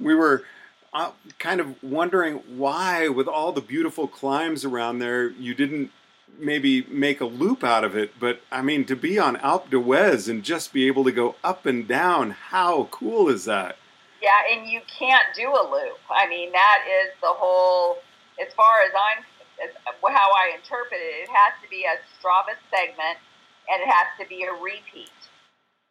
We 0.00 0.14
were 0.14 0.44
uh, 0.92 1.12
kind 1.38 1.60
of 1.60 1.82
wondering 1.82 2.42
why, 2.56 3.08
with 3.08 3.26
all 3.26 3.52
the 3.52 3.60
beautiful 3.60 4.06
climbs 4.06 4.64
around 4.64 4.98
there, 4.98 5.30
you 5.30 5.54
didn't 5.54 5.90
maybe 6.38 6.84
make 6.84 7.20
a 7.20 7.24
loop 7.24 7.64
out 7.64 7.84
of 7.84 7.96
it. 7.96 8.12
But 8.20 8.40
I 8.50 8.62
mean, 8.62 8.84
to 8.86 8.96
be 8.96 9.18
on 9.18 9.36
Alpe 9.36 9.70
d'Huez 9.70 10.28
and 10.28 10.42
just 10.42 10.72
be 10.72 10.86
able 10.86 11.04
to 11.04 11.12
go 11.12 11.36
up 11.42 11.66
and 11.66 11.86
down, 11.88 12.30
how 12.30 12.88
cool 12.90 13.28
is 13.28 13.44
that? 13.46 13.76
Yeah, 14.22 14.30
and 14.52 14.70
you 14.70 14.80
can't 14.86 15.26
do 15.34 15.48
a 15.48 15.64
loop. 15.68 15.98
I 16.10 16.28
mean, 16.28 16.52
that 16.52 16.84
is 16.86 17.12
the 17.20 17.32
whole. 17.32 17.98
As 18.40 18.52
far 18.54 18.80
as 18.82 18.92
I'm, 18.96 19.24
as, 19.62 19.74
how 19.84 20.30
I 20.32 20.56
interpret 20.56 21.00
it, 21.00 21.24
it 21.24 21.28
has 21.28 21.52
to 21.62 21.68
be 21.68 21.84
a 21.84 22.00
Strava 22.16 22.56
segment, 22.70 23.18
and 23.68 23.82
it 23.82 23.88
has 23.88 24.06
to 24.20 24.26
be 24.26 24.44
a 24.44 24.52
repeat 24.52 25.10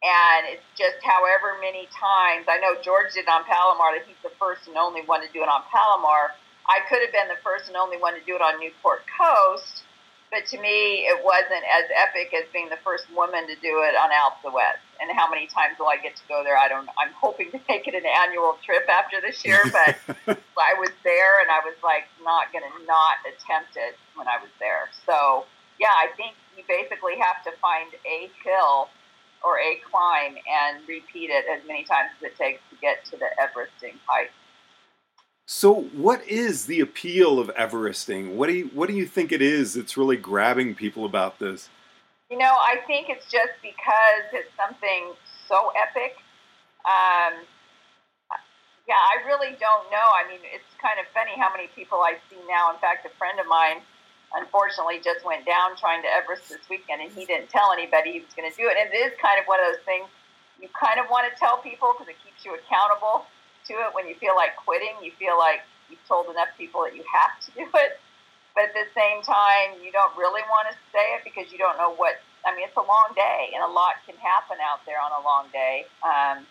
and 0.02 0.50
it's 0.50 0.66
just 0.74 0.98
however 1.06 1.54
many 1.62 1.86
times 1.94 2.50
I 2.50 2.58
know 2.58 2.74
George 2.82 3.14
did 3.14 3.24
it 3.24 3.30
on 3.30 3.46
Palomar 3.46 3.94
that 3.94 4.02
he's 4.02 4.18
the 4.26 4.34
first 4.34 4.66
and 4.66 4.76
only 4.76 5.06
one 5.06 5.22
to 5.22 5.30
do 5.30 5.46
it 5.46 5.50
on 5.50 5.62
Palomar. 5.70 6.34
I 6.66 6.82
could 6.90 7.02
have 7.02 7.14
been 7.14 7.30
the 7.30 7.38
first 7.42 7.70
and 7.70 7.78
only 7.78 7.98
one 7.98 8.18
to 8.18 8.22
do 8.26 8.34
it 8.34 8.42
on 8.42 8.58
Newport 8.58 9.06
Coast, 9.06 9.86
but 10.34 10.42
to 10.50 10.58
me 10.58 11.06
it 11.06 11.22
wasn't 11.22 11.62
as 11.70 11.86
epic 11.94 12.34
as 12.34 12.50
being 12.50 12.66
the 12.66 12.82
first 12.82 13.06
woman 13.14 13.46
to 13.46 13.54
do 13.62 13.86
it 13.86 13.94
on 13.94 14.10
Alpe 14.10 14.42
d'Huez. 14.42 14.82
And 14.98 15.10
how 15.14 15.30
many 15.30 15.46
times 15.46 15.78
will 15.78 15.90
I 15.90 15.98
get 15.98 16.18
to 16.18 16.26
go 16.26 16.42
there? 16.42 16.58
I 16.58 16.66
don't. 16.66 16.86
I'm 16.98 17.14
hoping 17.14 17.50
to 17.54 17.58
make 17.70 17.86
it 17.86 17.94
an 17.94 18.06
annual 18.06 18.58
trip 18.66 18.86
after 18.90 19.22
this 19.22 19.46
year, 19.46 19.62
but 19.70 19.98
I 20.26 20.74
was 20.78 20.90
there 21.06 21.42
and 21.42 21.50
I 21.50 21.62
was 21.62 21.78
like 21.82 22.10
not 22.26 22.50
going 22.50 22.66
to 22.66 22.74
not 22.90 23.22
attempt 23.22 23.78
it 23.78 23.94
when 24.18 24.26
I 24.26 24.42
was 24.42 24.50
there. 24.58 24.90
So 25.06 25.46
yeah, 25.78 25.94
I 25.94 26.10
think 26.18 26.34
you 26.58 26.62
basically 26.66 27.18
have 27.18 27.42
to 27.46 27.54
find 27.62 27.90
a 28.06 28.30
hill 28.42 28.90
or 29.44 29.58
a 29.58 29.80
climb 29.90 30.34
and 30.36 30.86
repeat 30.88 31.30
it 31.30 31.44
as 31.50 31.66
many 31.66 31.84
times 31.84 32.10
as 32.18 32.30
it 32.30 32.36
takes 32.36 32.60
to 32.70 32.76
get 32.80 33.04
to 33.06 33.16
the 33.16 33.26
Everesting 33.40 33.98
height. 34.06 34.30
So, 35.46 35.82
what 35.92 36.26
is 36.26 36.66
the 36.66 36.80
appeal 36.80 37.38
of 37.38 37.50
Everesting? 37.54 38.36
What 38.36 38.46
do 38.46 38.54
you 38.54 38.70
what 38.72 38.88
do 38.88 38.94
you 38.94 39.06
think 39.06 39.32
it 39.32 39.42
is 39.42 39.74
that's 39.74 39.96
really 39.96 40.16
grabbing 40.16 40.74
people 40.74 41.04
about 41.04 41.38
this? 41.38 41.68
You 42.30 42.38
know, 42.38 42.56
I 42.56 42.76
think 42.86 43.08
it's 43.10 43.30
just 43.30 43.52
because 43.60 44.24
it's 44.32 44.48
something 44.56 45.12
so 45.48 45.72
epic. 45.76 46.16
Um, 46.86 47.44
yeah, 48.88 48.98
I 48.98 49.26
really 49.26 49.54
don't 49.60 49.86
know. 49.90 50.08
I 50.16 50.26
mean, 50.26 50.40
it's 50.42 50.66
kind 50.80 50.98
of 50.98 51.06
funny 51.12 51.36
how 51.36 51.52
many 51.52 51.68
people 51.74 52.00
I 52.00 52.16
see 52.30 52.40
now. 52.48 52.72
In 52.72 52.78
fact, 52.80 53.04
a 53.06 53.12
friend 53.18 53.38
of 53.38 53.46
mine 53.46 53.82
unfortunately 54.34 55.00
just 55.04 55.24
went 55.24 55.44
down 55.44 55.76
trying 55.76 56.02
to 56.02 56.08
Everest 56.08 56.48
this 56.48 56.64
weekend, 56.68 57.02
and 57.02 57.12
he 57.12 57.24
didn't 57.24 57.48
tell 57.48 57.72
anybody 57.72 58.12
he 58.16 58.20
was 58.20 58.32
going 58.36 58.48
to 58.48 58.56
do 58.56 58.68
it. 58.68 58.76
And 58.80 58.88
it 58.92 58.96
is 58.96 59.12
kind 59.20 59.38
of 59.38 59.44
one 59.46 59.60
of 59.60 59.68
those 59.72 59.84
things 59.84 60.08
you 60.62 60.70
kind 60.78 61.02
of 61.02 61.10
want 61.10 61.26
to 61.26 61.34
tell 61.34 61.58
people 61.58 61.90
because 61.92 62.06
it 62.06 62.16
keeps 62.22 62.46
you 62.46 62.54
accountable 62.54 63.26
to 63.66 63.74
it. 63.82 63.90
When 63.98 64.06
you 64.06 64.14
feel 64.22 64.38
like 64.38 64.54
quitting, 64.54 64.94
you 65.02 65.10
feel 65.18 65.34
like 65.34 65.66
you've 65.90 66.02
told 66.06 66.30
enough 66.30 66.54
people 66.54 66.86
that 66.86 66.94
you 66.94 67.02
have 67.10 67.34
to 67.44 67.48
do 67.58 67.66
it. 67.66 67.98
But 68.54 68.70
at 68.70 68.74
the 68.76 68.86
same 68.94 69.26
time, 69.26 69.80
you 69.82 69.90
don't 69.90 70.14
really 70.14 70.44
want 70.46 70.70
to 70.70 70.76
say 70.94 71.18
it 71.18 71.26
because 71.26 71.50
you 71.50 71.58
don't 71.58 71.76
know 71.76 71.92
what. 71.98 72.22
I 72.46 72.54
mean, 72.54 72.66
it's 72.66 72.76
a 72.76 72.84
long 72.84 73.10
day, 73.14 73.50
and 73.54 73.62
a 73.62 73.70
lot 73.70 74.02
can 74.06 74.18
happen 74.18 74.58
out 74.62 74.82
there 74.86 74.98
on 75.02 75.10
a 75.14 75.22
long 75.24 75.46
day. 75.54 75.86
Um, 76.02 76.46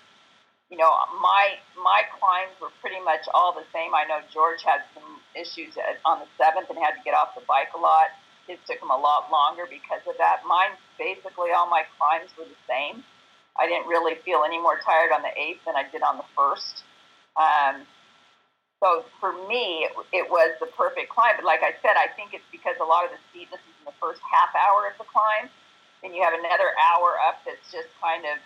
you 0.72 0.78
know, 0.80 0.90
my 1.20 1.60
my 1.76 2.08
climbs 2.16 2.56
were 2.64 2.72
pretty 2.80 3.04
much 3.04 3.28
all 3.36 3.52
the 3.52 3.68
same. 3.76 3.92
I 3.94 4.08
know 4.08 4.24
George 4.32 4.64
had 4.64 4.88
some 4.96 5.20
issues 5.36 5.76
on 6.08 6.24
the 6.24 6.30
seventh 6.40 6.72
and 6.72 6.80
had 6.80 6.96
to 6.96 7.04
get 7.04 7.14
off 7.14 7.36
the 7.36 7.44
bike 7.44 7.76
a 7.76 7.80
lot. 7.80 8.16
his 8.48 8.58
took 8.66 8.80
him 8.80 8.90
a 8.90 8.98
lot 8.98 9.28
longer 9.30 9.68
because 9.68 10.02
of 10.08 10.16
that. 10.18 10.48
Mine, 10.48 10.72
basically, 10.98 11.52
all 11.52 11.68
my 11.68 11.84
climbs 12.00 12.32
were 12.40 12.48
the 12.48 12.62
same. 12.66 13.04
I 13.60 13.68
didn't 13.68 13.88
really 13.92 14.16
feel 14.24 14.48
any 14.48 14.60
more 14.60 14.80
tired 14.80 15.12
on 15.12 15.22
the 15.22 15.34
eighth 15.36 15.60
than 15.68 15.76
I 15.76 15.84
did 15.92 16.02
on 16.02 16.16
the 16.16 16.28
first. 16.40 16.88
Um, 17.36 17.84
so 18.80 19.04
for 19.20 19.36
me, 19.52 19.86
it, 19.86 19.92
it, 20.16 20.26
was 20.32 20.56
the 20.64 20.72
perfect 20.72 21.12
climb. 21.12 21.36
But 21.36 21.46
like 21.46 21.62
I 21.62 21.76
said, 21.84 22.00
I 22.00 22.08
think 22.16 22.34
it's 22.34 22.48
because 22.52 22.80
a 22.82 22.88
lot 22.88 23.06
of 23.06 23.12
the 23.12 23.20
steepness 23.30 23.60
is 23.60 23.76
in 23.84 23.86
the 23.86 23.98
first 24.00 24.24
half 24.24 24.56
hour 24.56 24.88
of 24.88 24.96
the 24.98 25.06
climb. 25.06 25.52
Then 26.02 26.16
you 26.16 26.24
have 26.24 26.34
another 26.34 26.74
hour 26.80 27.20
up 27.28 27.44
that's 27.46 27.62
just 27.70 27.92
kind 28.02 28.26
of, 28.26 28.40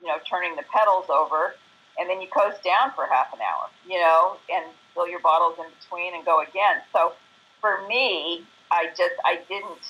you 0.00 0.08
know, 0.08 0.22
turning 0.24 0.56
the 0.56 0.64
pedals 0.72 1.10
over. 1.10 1.58
And 1.98 2.10
then 2.10 2.20
you 2.20 2.28
coast 2.28 2.62
down 2.62 2.90
for 2.94 3.06
half 3.06 3.32
an 3.32 3.38
hour, 3.38 3.70
you 3.86 4.00
know, 4.00 4.36
and 4.50 4.66
fill 4.94 5.08
your 5.08 5.20
bottles 5.20 5.54
in 5.58 5.70
between 5.78 6.14
and 6.14 6.24
go 6.24 6.42
again. 6.42 6.82
So 6.92 7.14
for 7.60 7.86
me, 7.86 8.42
I 8.70 8.90
just, 8.98 9.14
I 9.24 9.38
didn't, 9.48 9.84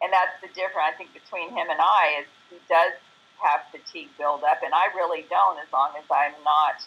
and 0.00 0.08
that's 0.12 0.40
the 0.40 0.48
difference, 0.56 0.88
I 0.88 0.96
think, 0.96 1.12
between 1.12 1.50
him 1.50 1.68
and 1.68 1.80
I 1.80 2.24
is 2.24 2.26
he 2.48 2.58
does 2.68 2.96
have 3.42 3.60
fatigue 3.68 4.08
build 4.16 4.40
up, 4.44 4.64
and 4.64 4.72
I 4.72 4.88
really 4.96 5.26
don't 5.28 5.58
as 5.60 5.68
long 5.72 5.92
as 5.98 6.04
I'm 6.08 6.32
not 6.44 6.80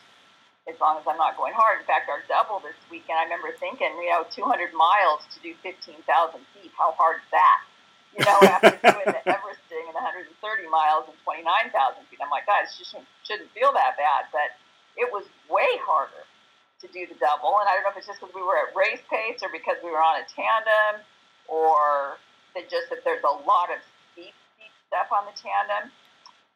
as 0.67 0.75
long 0.81 0.99
as 0.99 1.07
I'm 1.07 1.15
not 1.17 1.37
going 1.37 1.55
hard. 1.55 1.79
In 1.79 1.87
fact, 1.87 2.11
our 2.11 2.19
double 2.27 2.59
this 2.59 2.75
weekend, 2.91 3.15
I 3.15 3.23
remember 3.23 3.55
thinking, 3.55 3.87
you 4.03 4.11
know, 4.11 4.27
200 4.27 4.75
miles 4.75 5.23
to 5.31 5.39
do 5.39 5.55
15,000 5.63 6.03
feet. 6.51 6.71
How 6.75 6.91
hard 6.91 7.23
is 7.23 7.29
that? 7.31 7.59
You 8.11 8.25
know, 8.27 8.39
after 8.43 8.75
doing 8.75 9.15
Everesting 9.23 9.23
and 9.23 9.56
130 9.97 10.29
miles 10.69 11.09
and 11.09 11.17
29,000 11.25 11.73
feet, 12.07 12.21
I'm 12.21 12.29
like, 12.29 12.45
guys, 12.45 12.77
just 12.77 12.93
shouldn't 13.25 13.51
feel 13.51 13.73
that 13.73 13.97
bad. 13.97 14.29
But 14.29 14.53
it 14.95 15.09
was 15.09 15.25
way 15.49 15.69
harder 15.83 16.25
to 16.81 16.85
do 16.93 17.09
the 17.09 17.17
double. 17.17 17.57
And 17.61 17.65
I 17.65 17.73
don't 17.73 17.85
know 17.85 17.93
if 17.93 17.97
it's 17.97 18.09
just 18.09 18.21
because 18.21 18.33
we 18.33 18.45
were 18.45 18.57
at 18.57 18.73
race 18.77 19.01
pace 19.09 19.41
or 19.41 19.49
because 19.49 19.81
we 19.81 19.89
were 19.89 20.01
on 20.01 20.21
a 20.21 20.25
tandem 20.29 21.01
or 21.49 22.21
that 22.53 22.69
just 22.69 22.89
that 22.93 23.01
there's 23.01 23.25
a 23.25 23.35
lot 23.45 23.73
of 23.73 23.81
steep, 24.13 24.33
steep 24.57 24.73
stuff 24.89 25.09
on 25.09 25.25
the 25.25 25.35
tandem. 25.37 25.89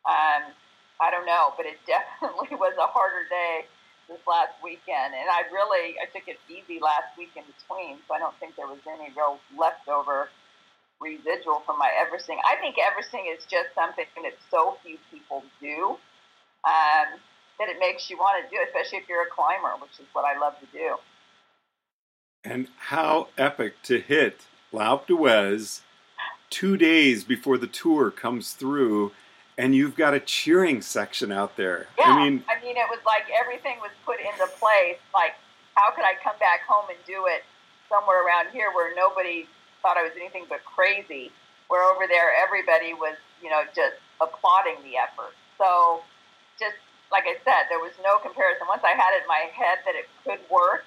Um, 0.05 0.53
I 1.01 1.09
don't 1.09 1.25
know, 1.25 1.53
but 1.57 1.65
it 1.65 1.81
definitely 1.89 2.57
was 2.57 2.77
a 2.77 2.89
harder 2.89 3.25
day 3.29 3.65
this 4.09 4.21
last 4.27 4.53
weekend, 4.59 5.15
and 5.15 5.29
I 5.31 5.47
really 5.53 5.95
I 5.95 6.05
took 6.11 6.27
it 6.27 6.35
easy 6.51 6.83
last 6.83 7.15
week 7.15 7.31
in 7.37 7.47
between, 7.47 7.95
so 8.03 8.13
I 8.13 8.19
don't 8.19 8.35
think 8.43 8.59
there 8.59 8.67
was 8.67 8.83
any 8.83 9.07
real 9.15 9.39
leftover 9.55 10.27
residual 11.01 11.61
from 11.65 11.77
my 11.77 11.89
Everesting. 11.99 12.37
I 12.45 12.55
think 12.61 12.75
Everesting 12.77 13.25
is 13.33 13.43
just 13.45 13.73
something 13.75 14.05
that 14.23 14.33
so 14.49 14.77
few 14.85 14.97
people 15.11 15.43
do 15.59 15.97
um, 16.63 17.19
that 17.59 17.69
it 17.69 17.79
makes 17.79 18.09
you 18.09 18.17
want 18.17 18.43
to 18.43 18.49
do, 18.49 18.61
especially 18.65 18.99
if 18.99 19.09
you're 19.09 19.23
a 19.23 19.29
climber, 19.29 19.73
which 19.81 19.99
is 19.99 20.05
what 20.13 20.25
I 20.25 20.39
love 20.39 20.53
to 20.59 20.65
do. 20.71 20.95
And 22.43 22.67
how 22.77 23.27
epic 23.37 23.81
to 23.83 23.99
hit 23.99 24.41
L'Alpe 24.71 25.07
d'Huez 25.07 25.81
two 26.49 26.77
days 26.77 27.23
before 27.23 27.57
the 27.57 27.67
tour 27.67 28.11
comes 28.11 28.53
through 28.53 29.11
and 29.57 29.75
you've 29.75 29.95
got 29.95 30.13
a 30.13 30.19
cheering 30.19 30.81
section 30.81 31.31
out 31.31 31.55
there. 31.55 31.87
Yeah, 31.97 32.05
I 32.05 32.23
mean, 32.23 32.43
I 32.49 32.59
mean, 32.63 32.77
it 32.77 32.89
was 32.89 32.99
like 33.05 33.25
everything 33.29 33.77
was 33.79 33.91
put 34.05 34.19
into 34.19 34.47
place. 34.57 34.97
Like, 35.13 35.35
how 35.75 35.91
could 35.91 36.05
I 36.05 36.13
come 36.23 36.35
back 36.39 36.61
home 36.67 36.85
and 36.89 36.97
do 37.05 37.27
it 37.27 37.43
somewhere 37.89 38.25
around 38.25 38.47
here 38.51 38.71
where 38.73 38.95
nobody 38.95 39.47
thought 39.81 39.97
I 39.97 40.03
was 40.03 40.13
anything 40.15 40.45
but 40.49 40.63
crazy? 40.63 41.31
Where 41.67 41.83
over 41.83 42.05
there, 42.07 42.35
everybody 42.35 42.93
was, 42.93 43.15
you 43.41 43.49
know, 43.49 43.63
just 43.75 43.97
applauding 44.19 44.79
the 44.83 44.97
effort. 44.99 45.33
So, 45.57 46.01
just 46.59 46.75
like 47.11 47.25
I 47.27 47.39
said, 47.43 47.67
there 47.69 47.79
was 47.79 47.95
no 48.03 48.19
comparison. 48.19 48.67
Once 48.67 48.83
I 48.83 48.95
had 48.95 49.15
it 49.15 49.23
in 49.23 49.29
my 49.29 49.47
head 49.51 49.79
that 49.87 49.95
it 49.95 50.07
could 50.23 50.43
work, 50.51 50.83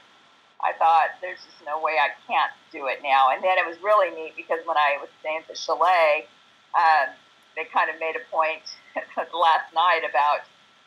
I 0.60 0.72
thought 0.76 1.16
there's 1.20 1.40
just 1.40 1.60
no 1.64 1.80
way 1.80 1.96
I 1.96 2.12
can't 2.28 2.52
do 2.72 2.86
it 2.88 3.00
now. 3.02 3.32
And 3.32 3.44
then 3.44 3.56
it 3.56 3.66
was 3.66 3.76
really 3.80 4.12
neat 4.12 4.36
because 4.36 4.60
when 4.64 4.76
I 4.76 5.00
was 5.00 5.08
staying 5.20 5.44
at 5.44 5.48
the 5.48 5.56
chalet. 5.56 6.28
Um, 6.74 7.14
they 7.56 7.64
kind 7.70 7.90
of 7.90 7.98
made 7.98 8.14
a 8.18 8.24
point 8.30 8.62
last 9.34 9.70
night 9.74 10.02
about 10.08 10.46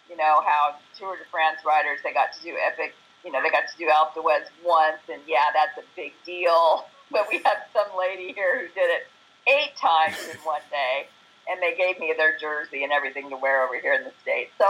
you 0.10 0.16
know 0.16 0.44
how 0.46 0.76
Tour 0.98 1.18
de 1.18 1.26
France 1.32 1.60
riders 1.66 2.00
they 2.04 2.14
got 2.14 2.32
to 2.34 2.42
do 2.44 2.56
epic 2.56 2.94
you 3.24 3.32
know 3.32 3.42
they 3.42 3.50
got 3.50 3.68
to 3.68 3.78
do 3.78 3.88
Alpe 3.88 4.16
d'Huez 4.16 4.48
once 4.64 5.04
and 5.12 5.22
yeah 5.28 5.52
that's 5.54 5.78
a 5.78 5.86
big 5.96 6.14
deal 6.26 6.86
but 7.12 7.28
we 7.30 7.42
have 7.46 7.66
some 7.74 7.88
lady 7.98 8.34
here 8.34 8.60
who 8.60 8.68
did 8.74 8.90
it 8.90 9.08
eight 9.48 9.76
times 9.78 10.18
in 10.32 10.38
one 10.44 10.62
day 10.70 11.08
and 11.50 11.62
they 11.62 11.76
gave 11.76 12.00
me 12.00 12.14
their 12.18 12.38
jersey 12.38 12.84
and 12.84 12.92
everything 12.92 13.30
to 13.30 13.38
wear 13.38 13.64
over 13.64 13.80
here 13.80 13.94
in 13.94 14.04
the 14.04 14.14
states 14.22 14.52
so 14.58 14.66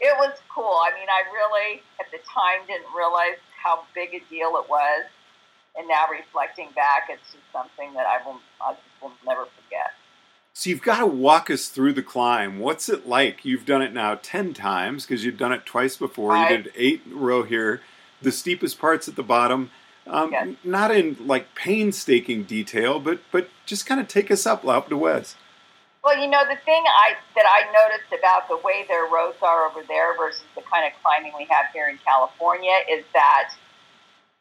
it 0.00 0.14
was 0.18 0.36
cool 0.52 0.80
I 0.84 0.92
mean 0.98 1.08
I 1.08 1.24
really 1.32 1.82
at 2.00 2.10
the 2.10 2.18
time 2.28 2.66
didn't 2.66 2.92
realize 2.94 3.40
how 3.56 3.84
big 3.94 4.14
a 4.14 4.20
deal 4.28 4.60
it 4.60 4.68
was 4.68 5.04
and 5.76 5.88
now 5.88 6.04
reflecting 6.10 6.68
back 6.74 7.08
it's 7.08 7.32
just 7.32 7.44
something 7.52 7.94
that 7.94 8.06
I 8.06 8.24
will 8.26 8.40
I 8.60 8.72
just 8.72 8.84
will 9.00 9.12
never 9.24 9.44
forget. 9.44 9.92
So 10.52 10.70
you've 10.70 10.82
got 10.82 10.98
to 10.98 11.06
walk 11.06 11.50
us 11.50 11.68
through 11.68 11.92
the 11.92 12.02
climb. 12.02 12.58
What's 12.58 12.88
it 12.88 13.06
like? 13.06 13.44
You've 13.44 13.64
done 13.64 13.80
it 13.80 13.92
now 13.92 14.18
10 14.20 14.54
times 14.54 15.06
because 15.06 15.24
you've 15.24 15.38
done 15.38 15.52
it 15.52 15.64
twice 15.64 15.96
before. 15.96 16.36
You 16.36 16.48
did 16.48 16.72
eight 16.74 17.02
in 17.06 17.12
a 17.12 17.16
row 17.16 17.44
here. 17.44 17.80
The 18.20 18.32
steepest 18.32 18.76
parts 18.76 19.06
at 19.06 19.14
the 19.14 19.22
bottom. 19.22 19.70
Um, 20.08 20.32
yes. 20.32 20.48
Not 20.64 20.90
in 20.90 21.16
like 21.20 21.54
painstaking 21.54 22.44
detail, 22.44 22.98
but 22.98 23.20
but 23.30 23.48
just 23.66 23.86
kind 23.86 24.00
of 24.00 24.08
take 24.08 24.30
us 24.30 24.46
up 24.46 24.64
L'Alpe 24.64 24.88
d'Huez. 24.88 25.34
Well, 26.02 26.16
you 26.18 26.30
know 26.30 26.42
the 26.48 26.56
thing 26.64 26.82
I 26.86 27.16
that 27.34 27.44
I 27.44 27.70
noticed 27.72 28.12
about 28.18 28.48
the 28.48 28.56
way 28.56 28.86
their 28.88 29.04
roads 29.04 29.36
are 29.42 29.68
over 29.68 29.82
there 29.86 30.16
versus 30.16 30.44
the 30.54 30.62
kind 30.62 30.86
of 30.86 30.92
climbing 31.02 31.32
we 31.36 31.44
have 31.50 31.66
here 31.72 31.88
in 31.88 31.98
California 31.98 32.76
is 32.90 33.04
that, 33.12 33.52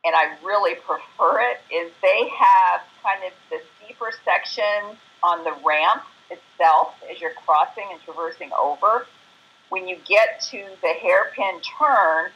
and 0.06 0.15
I 0.15 0.38
really 0.43 0.75
prefer 0.75 1.41
it, 1.41 1.60
is 1.73 1.91
they 2.01 2.30
have 2.30 2.82
kind 3.03 3.23
of 3.25 3.34
the 3.49 3.60
steeper 3.75 4.12
sections 4.23 4.97
on 5.23 5.43
the 5.43 5.53
ramp 5.65 6.03
itself 6.30 6.93
as 7.12 7.19
you're 7.19 7.36
crossing 7.45 7.86
and 7.91 8.01
traversing 8.01 8.51
over. 8.58 9.06
When 9.69 9.88
you 9.88 9.97
get 10.08 10.39
to 10.51 10.63
the 10.82 10.93
hairpin 11.01 11.60
turn, 11.77 12.32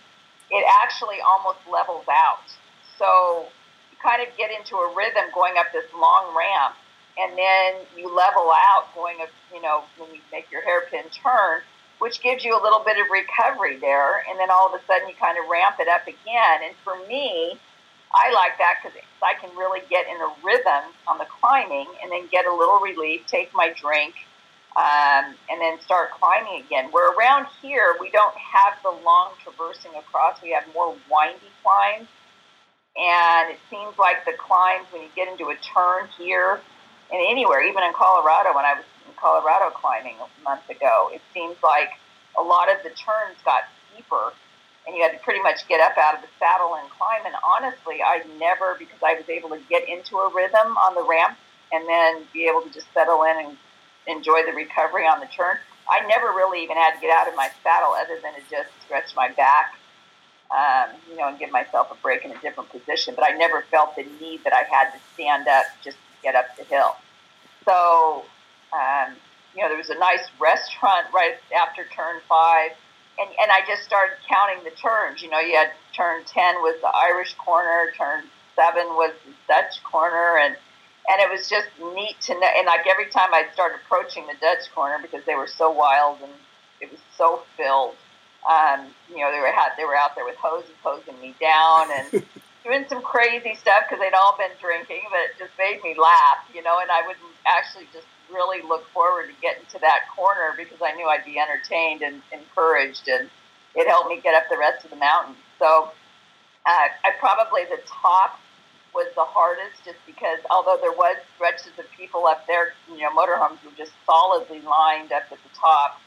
it 0.50 0.66
actually 0.84 1.18
almost 1.26 1.60
levels 1.72 2.06
out. 2.10 2.52
So 3.02 3.50
you 3.90 3.98
kind 3.98 4.22
of 4.22 4.30
get 4.38 4.54
into 4.54 4.78
a 4.78 4.94
rhythm 4.94 5.34
going 5.34 5.58
up 5.58 5.74
this 5.74 5.90
long 5.98 6.38
ramp, 6.38 6.78
and 7.18 7.34
then 7.34 7.82
you 7.98 8.06
level 8.14 8.54
out 8.54 8.94
going 8.94 9.18
up, 9.22 9.30
you 9.52 9.60
know, 9.60 9.82
when 9.98 10.14
you 10.14 10.22
make 10.32 10.52
your 10.52 10.62
hairpin 10.62 11.10
turn, 11.10 11.62
which 11.98 12.22
gives 12.22 12.46
you 12.46 12.54
a 12.54 12.62
little 12.62 12.84
bit 12.86 13.02
of 13.02 13.10
recovery 13.10 13.78
there. 13.82 14.22
And 14.30 14.38
then 14.38 14.52
all 14.52 14.70
of 14.70 14.80
a 14.80 14.86
sudden 14.86 15.10
you 15.10 15.16
kind 15.20 15.38
of 15.42 15.50
ramp 15.50 15.78
it 15.80 15.88
up 15.88 16.06
again. 16.06 16.62
And 16.62 16.76
for 16.86 16.94
me, 17.10 17.58
I 18.14 18.32
like 18.34 18.58
that 18.60 18.78
because 18.82 18.98
I 19.24 19.34
can 19.34 19.50
really 19.58 19.82
get 19.90 20.06
in 20.06 20.22
a 20.22 20.30
rhythm 20.46 20.94
on 21.08 21.18
the 21.18 21.26
climbing 21.42 21.88
and 22.04 22.12
then 22.12 22.28
get 22.32 22.46
a 22.46 22.54
little 22.54 22.80
relief, 22.80 23.26
take 23.26 23.50
my 23.54 23.74
drink, 23.74 24.14
um, 24.78 25.34
and 25.50 25.60
then 25.60 25.82
start 25.82 26.12
climbing 26.12 26.62
again. 26.62 26.92
Where 26.92 27.12
around 27.18 27.48
here, 27.62 27.96
we 28.00 28.12
don't 28.12 28.36
have 28.38 28.78
the 28.84 28.92
long 29.04 29.32
traversing 29.44 29.92
across, 29.98 30.42
we 30.42 30.52
have 30.52 30.64
more 30.74 30.96
windy 31.10 31.50
climbs. 31.64 32.08
And 32.98 33.50
it 33.50 33.60
seems 33.70 33.98
like 33.98 34.26
the 34.26 34.34
climbs, 34.38 34.86
when 34.92 35.02
you 35.02 35.10
get 35.16 35.28
into 35.28 35.50
a 35.50 35.56
turn 35.74 36.08
here 36.18 36.60
and 37.12 37.22
anywhere, 37.30 37.64
even 37.64 37.84
in 37.84 37.94
Colorado, 37.94 38.56
when 38.56 38.66
I 38.66 38.74
was 38.76 38.86
in 39.08 39.14
Colorado 39.16 39.70
climbing 39.72 40.16
a 40.20 40.44
month 40.44 40.70
ago, 40.70 41.10
it 41.14 41.22
seems 41.34 41.56
like 41.64 41.90
a 42.38 42.44
lot 42.44 42.70
of 42.70 42.84
the 42.84 42.90
turns 42.90 43.40
got 43.44 43.64
steeper 43.92 44.34
and 44.88 44.96
you 44.96 45.04
had 45.04 45.12
to 45.12 45.20
pretty 45.20 45.42
much 45.42 45.68
get 45.68 45.80
up 45.80 45.98
out 45.98 46.16
of 46.16 46.22
the 46.22 46.28
saddle 46.40 46.76
and 46.76 46.90
climb. 46.90 47.26
And 47.26 47.36
honestly, 47.46 48.02
I 48.02 48.24
never, 48.40 48.76
because 48.78 49.00
I 49.04 49.14
was 49.14 49.30
able 49.30 49.50
to 49.50 49.60
get 49.70 49.88
into 49.88 50.18
a 50.18 50.34
rhythm 50.34 50.76
on 50.78 50.96
the 50.96 51.04
ramp 51.04 51.38
and 51.72 51.88
then 51.88 52.24
be 52.34 52.48
able 52.48 52.62
to 52.62 52.70
just 52.74 52.88
settle 52.94 53.24
in 53.24 53.46
and 53.46 53.58
enjoy 54.08 54.44
the 54.46 54.54
recovery 54.54 55.06
on 55.06 55.20
the 55.20 55.28
turn. 55.28 55.58
I 55.90 56.06
never 56.08 56.28
really 56.28 56.64
even 56.64 56.78
had 56.78 56.96
to 56.96 57.02
get 57.02 57.12
out 57.12 57.28
of 57.28 57.36
my 57.36 57.50
saddle 57.64 57.94
other 57.94 58.20
than 58.22 58.34
to 58.34 58.42
just 58.50 58.70
stretch 58.86 59.16
my 59.16 59.30
back, 59.32 59.76
um, 60.56 60.96
you 61.10 61.16
know, 61.18 61.28
and 61.28 61.40
give 61.40 61.52
myself 61.52 61.92
a 61.92 61.96
break 61.96 62.26
in 62.26 62.32
a 62.32 62.38
different 62.40 62.70
position. 62.70 63.16
But 63.16 63.26
I 63.26 63.36
never 63.36 63.62
felt 63.72 63.96
the 63.96 64.04
need 64.20 64.44
that 64.44 64.54
I 64.54 64.64
had 64.64 64.92
to 64.92 65.00
stand 65.14 65.48
up 65.48 65.66
just 65.84 65.98
to 65.98 66.24
get 66.24 66.36
up 66.36 66.56
the 66.58 66.64
hill. 66.64 66.96
So, 67.66 68.26
um, 68.74 69.16
you 69.56 69.62
know, 69.62 69.70
there 69.70 69.78
was 69.78 69.90
a 69.90 70.00
nice 70.00 70.28
restaurant 70.40 71.08
right 71.14 71.36
after 71.56 71.86
turn 71.96 72.22
five 72.28 72.72
and, 73.20 73.30
and 73.42 73.52
I 73.52 73.60
just 73.68 73.84
started 73.84 74.16
counting 74.28 74.64
the 74.64 74.72
turns. 74.72 75.22
You 75.22 75.30
know, 75.30 75.40
you 75.40 75.56
had 75.56 75.72
turn 75.96 76.24
10 76.26 76.56
was 76.56 76.80
the 76.82 76.90
Irish 76.90 77.36
corner, 77.36 77.92
turn 77.98 78.24
7 78.56 78.88
was 78.96 79.14
the 79.26 79.34
Dutch 79.48 79.84
corner, 79.84 80.38
and 80.38 80.56
and 81.10 81.20
it 81.20 81.30
was 81.32 81.50
just 81.50 81.68
neat 81.96 82.16
to 82.22 82.34
know. 82.34 82.48
And 82.58 82.68
like 82.68 82.86
every 82.88 83.08
time 83.08 83.34
I'd 83.34 83.52
start 83.54 83.74
approaching 83.84 84.28
the 84.28 84.36
Dutch 84.40 84.72
corner 84.74 84.98
because 85.02 85.26
they 85.26 85.36
were 85.36 85.48
so 85.48 85.72
wild 85.72 86.20
and 86.22 86.32
it 86.80 86.92
was 86.92 87.00
so 87.18 87.42
filled, 87.58 87.96
um, 88.48 88.88
you 89.10 89.18
know, 89.22 89.32
they 89.32 89.40
were 89.40 89.52
had 89.52 89.74
they 89.78 89.86
were 89.86 89.96
out 89.96 90.16
there 90.16 90.26
with 90.26 90.38
hoses 90.38 90.74
hosing 90.84 91.20
me 91.22 91.36
down 91.40 91.88
and 91.92 92.24
doing 92.64 92.86
some 92.90 93.02
crazy 93.02 93.56
stuff 93.56 93.86
because 93.88 94.02
they'd 94.02 94.18
all 94.18 94.38
been 94.38 94.54
drinking, 94.60 95.02
but 95.10 95.20
it 95.30 95.38
just 95.38 95.54
made 95.58 95.82
me 95.84 95.96
laugh, 96.00 96.42
you 96.54 96.64
know. 96.64 96.80
And 96.82 96.90
I 96.90 97.06
would 97.06 97.18
actually 97.46 97.86
just 97.94 98.08
really 98.34 98.66
look 98.66 98.88
forward 98.90 99.28
to 99.28 99.36
getting 99.42 99.66
to 99.72 99.80
that 99.80 100.10
corner 100.16 100.54
because 100.58 100.82
I 100.82 100.96
knew 100.96 101.06
I'd 101.06 101.26
be 101.26 101.38
entertained 101.38 102.02
and 102.02 102.22
encouraged, 102.32 103.08
and 103.08 103.30
it 103.76 103.88
helped 103.88 104.10
me 104.10 104.20
get 104.22 104.34
up 104.34 104.50
the 104.50 104.58
rest 104.58 104.86
of 104.86 104.90
the 104.90 104.98
mountain. 104.98 105.36
So, 105.60 105.92
uh, 106.66 106.88
I 107.04 107.12
probably 107.20 107.66
the 107.66 107.82
top 107.86 108.40
was 108.94 109.08
the 109.16 109.24
hardest 109.24 109.84
just 109.86 109.98
because 110.06 110.40
although 110.50 110.78
there 110.82 110.92
was 110.92 111.16
stretches 111.36 111.72
of 111.80 111.86
people 111.96 112.26
up 112.26 112.46
there, 112.48 112.74
you 112.90 113.00
know, 113.00 113.12
motorhomes 113.12 113.64
were 113.64 113.76
just 113.78 113.94
solidly 114.06 114.62
lined 114.62 115.12
up 115.12 115.24
at 115.32 115.40
the 115.40 115.54
top. 115.56 116.02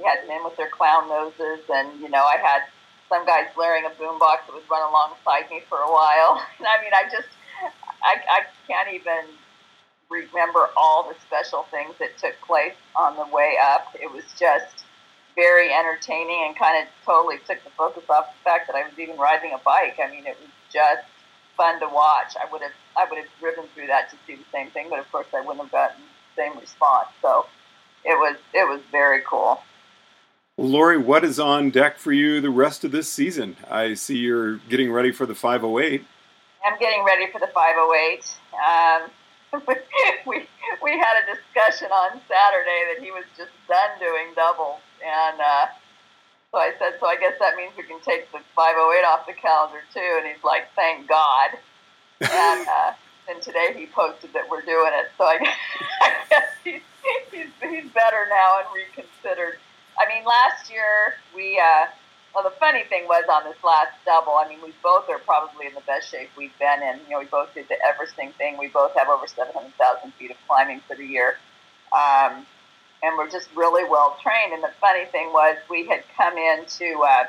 We 0.00 0.06
had 0.06 0.26
men 0.26 0.42
with 0.44 0.56
their 0.56 0.70
clown 0.70 1.08
noses 1.08 1.60
and, 1.68 2.00
you 2.00 2.08
know, 2.08 2.24
I 2.24 2.38
had 2.40 2.62
some 3.10 3.26
guys 3.26 3.46
blaring 3.54 3.84
a 3.84 3.90
boombox 3.90 4.48
that 4.48 4.54
was 4.54 4.64
running 4.70 4.88
alongside 4.88 5.50
me 5.50 5.60
for 5.68 5.78
a 5.78 5.90
while. 5.92 6.40
And 6.58 6.66
I 6.66 6.80
mean, 6.80 6.92
I 6.94 7.04
just, 7.04 7.28
I, 8.02 8.16
I 8.16 8.40
can't 8.66 8.94
even 8.94 9.28
remember 10.08 10.70
all 10.76 11.08
the 11.08 11.14
special 11.20 11.64
things 11.70 11.94
that 12.00 12.16
took 12.16 12.40
place 12.40 12.74
on 12.96 13.16
the 13.16 13.26
way 13.34 13.56
up. 13.62 13.94
It 14.00 14.10
was 14.10 14.24
just 14.38 14.84
very 15.36 15.72
entertaining 15.72 16.44
and 16.46 16.56
kind 16.56 16.82
of 16.82 16.88
totally 17.04 17.36
took 17.46 17.62
the 17.62 17.70
focus 17.76 18.04
off 18.08 18.32
the 18.32 18.42
fact 18.42 18.66
that 18.68 18.76
I 18.76 18.82
was 18.82 18.98
even 18.98 19.16
riding 19.18 19.52
a 19.52 19.58
bike. 19.58 19.98
I 20.02 20.10
mean, 20.10 20.26
it 20.26 20.36
was 20.40 20.50
just 20.72 21.04
fun 21.56 21.78
to 21.80 21.88
watch. 21.88 22.34
I 22.40 22.50
would 22.50 22.62
have 22.62 22.72
I 22.96 23.04
would 23.08 23.18
have 23.18 23.28
driven 23.38 23.64
through 23.74 23.88
that 23.88 24.10
to 24.10 24.16
see 24.26 24.36
the 24.36 24.48
same 24.52 24.70
thing, 24.70 24.88
but 24.88 24.98
of 24.98 25.10
course 25.12 25.26
I 25.34 25.40
wouldn't 25.40 25.60
have 25.60 25.72
gotten 25.72 26.00
the 26.00 26.42
same 26.42 26.58
response. 26.58 27.08
So 27.22 27.46
it 28.04 28.18
was 28.18 28.36
it 28.54 28.66
was 28.68 28.80
very 28.90 29.22
cool. 29.28 29.60
Well, 30.60 30.68
Lori, 30.68 30.98
what 30.98 31.24
is 31.24 31.40
on 31.40 31.70
deck 31.70 31.96
for 31.96 32.12
you 32.12 32.42
the 32.42 32.50
rest 32.50 32.84
of 32.84 32.92
this 32.92 33.10
season? 33.10 33.56
I 33.70 33.94
see 33.94 34.18
you're 34.18 34.58
getting 34.68 34.92
ready 34.92 35.10
for 35.10 35.24
the 35.24 35.34
508. 35.34 36.04
I'm 36.66 36.78
getting 36.78 37.02
ready 37.02 37.32
for 37.32 37.40
the 37.40 37.46
508. 37.46 38.36
Um, 38.60 39.64
we 40.26 40.46
we 40.82 40.90
had 40.98 41.16
a 41.16 41.34
discussion 41.34 41.88
on 41.88 42.20
Saturday 42.28 42.92
that 42.92 43.02
he 43.02 43.10
was 43.10 43.24
just 43.38 43.52
done 43.68 43.88
doing 43.98 44.34
doubles, 44.36 44.80
and 45.00 45.40
uh, 45.40 45.66
so 46.52 46.58
I 46.58 46.72
said, 46.78 47.00
so 47.00 47.06
I 47.06 47.16
guess 47.16 47.40
that 47.40 47.56
means 47.56 47.72
we 47.78 47.84
can 47.84 47.98
take 48.04 48.30
the 48.30 48.40
508 48.54 49.06
off 49.08 49.26
the 49.26 49.32
calendar 49.32 49.80
too. 49.94 50.18
And 50.20 50.26
he's 50.28 50.44
like, 50.44 50.68
thank 50.76 51.08
God. 51.08 51.56
and 52.20 52.68
uh, 52.68 52.92
and 53.30 53.40
today 53.40 53.72
he 53.74 53.86
posted 53.86 54.34
that 54.34 54.44
we're 54.50 54.60
doing 54.60 54.92
it. 54.92 55.08
So 55.16 55.24
I, 55.24 55.38
I 56.02 56.12
guess 56.28 56.48
he's, 56.62 56.82
he's 57.32 57.48
he's 57.62 57.90
better 57.92 58.28
now 58.28 58.60
and 58.60 58.68
reconsidered. 58.76 59.56
I 60.00 60.08
mean, 60.08 60.24
last 60.24 60.72
year 60.72 61.14
we. 61.34 61.60
Uh, 61.60 61.86
well, 62.34 62.44
the 62.44 62.54
funny 62.60 62.84
thing 62.88 63.06
was 63.08 63.24
on 63.28 63.42
this 63.42 63.58
last 63.64 63.90
double, 64.06 64.34
I 64.38 64.48
mean, 64.48 64.60
we 64.62 64.72
both 64.84 65.08
are 65.08 65.18
probably 65.18 65.66
in 65.66 65.74
the 65.74 65.82
best 65.82 66.10
shape 66.10 66.30
we've 66.38 66.56
been 66.60 66.80
in. 66.80 67.00
You 67.06 67.10
know, 67.10 67.18
we 67.18 67.26
both 67.26 67.52
did 67.54 67.66
the 67.68 67.74
Everesting 67.82 68.32
thing. 68.36 68.56
We 68.56 68.68
both 68.68 68.92
have 68.96 69.08
over 69.08 69.26
700,000 69.26 70.14
feet 70.14 70.30
of 70.30 70.36
climbing 70.46 70.80
for 70.86 70.94
the 70.94 71.04
year. 71.04 71.38
Um, 71.90 72.46
and 73.02 73.18
we're 73.18 73.30
just 73.30 73.48
really 73.56 73.82
well 73.82 74.16
trained. 74.22 74.52
And 74.52 74.62
the 74.62 74.70
funny 74.80 75.06
thing 75.06 75.32
was, 75.32 75.56
we 75.68 75.88
had 75.88 76.04
come 76.16 76.38
into, 76.38 77.02
uh, 77.02 77.24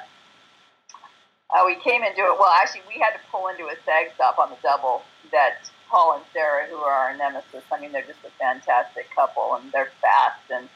uh, 1.50 1.64
we 1.66 1.76
came 1.82 2.04
into 2.04 2.22
it, 2.22 2.38
well, 2.38 2.54
actually, 2.62 2.86
we 2.88 3.02
had 3.02 3.18
to 3.18 3.20
pull 3.32 3.48
into 3.48 3.66
a 3.66 3.76
sag 3.84 4.14
stop 4.14 4.38
on 4.38 4.52
the 4.52 4.58
double 4.62 5.02
that 5.32 5.66
Paul 5.90 6.14
and 6.14 6.24
Sarah, 6.32 6.68
who 6.70 6.78
are 6.78 6.94
our 6.94 7.18
nemesis, 7.18 7.64
I 7.72 7.82
mean, 7.82 7.92
they're 7.92 8.06
just 8.06 8.24
a 8.24 8.32
fantastic 8.38 9.08
couple 9.16 9.56
and 9.56 9.72
they're 9.72 9.90
fast 10.00 10.46
and 10.54 10.70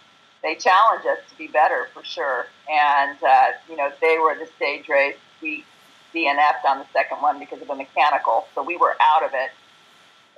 they 0.45 0.53
challenge 0.53 1.03
us 1.09 1.17
to 1.27 1.37
be 1.37 1.47
better 1.47 1.87
for 1.91 2.03
sure. 2.05 2.45
And 2.69 3.17
uh, 3.21 3.57
you 3.67 3.75
know, 3.75 3.91
they 3.99 4.17
were 4.21 4.37
the 4.37 4.47
stage 4.55 4.87
race. 4.87 5.17
We 5.41 5.65
DNF'd 6.13 6.65
on 6.65 6.79
the 6.79 6.85
second 6.93 7.17
one 7.17 7.39
because 7.39 7.61
of 7.61 7.69
a 7.69 7.75
mechanical, 7.75 8.47
so 8.53 8.63
we 8.63 8.77
were 8.77 8.95
out 9.01 9.23
of 9.23 9.31
it. 9.33 9.49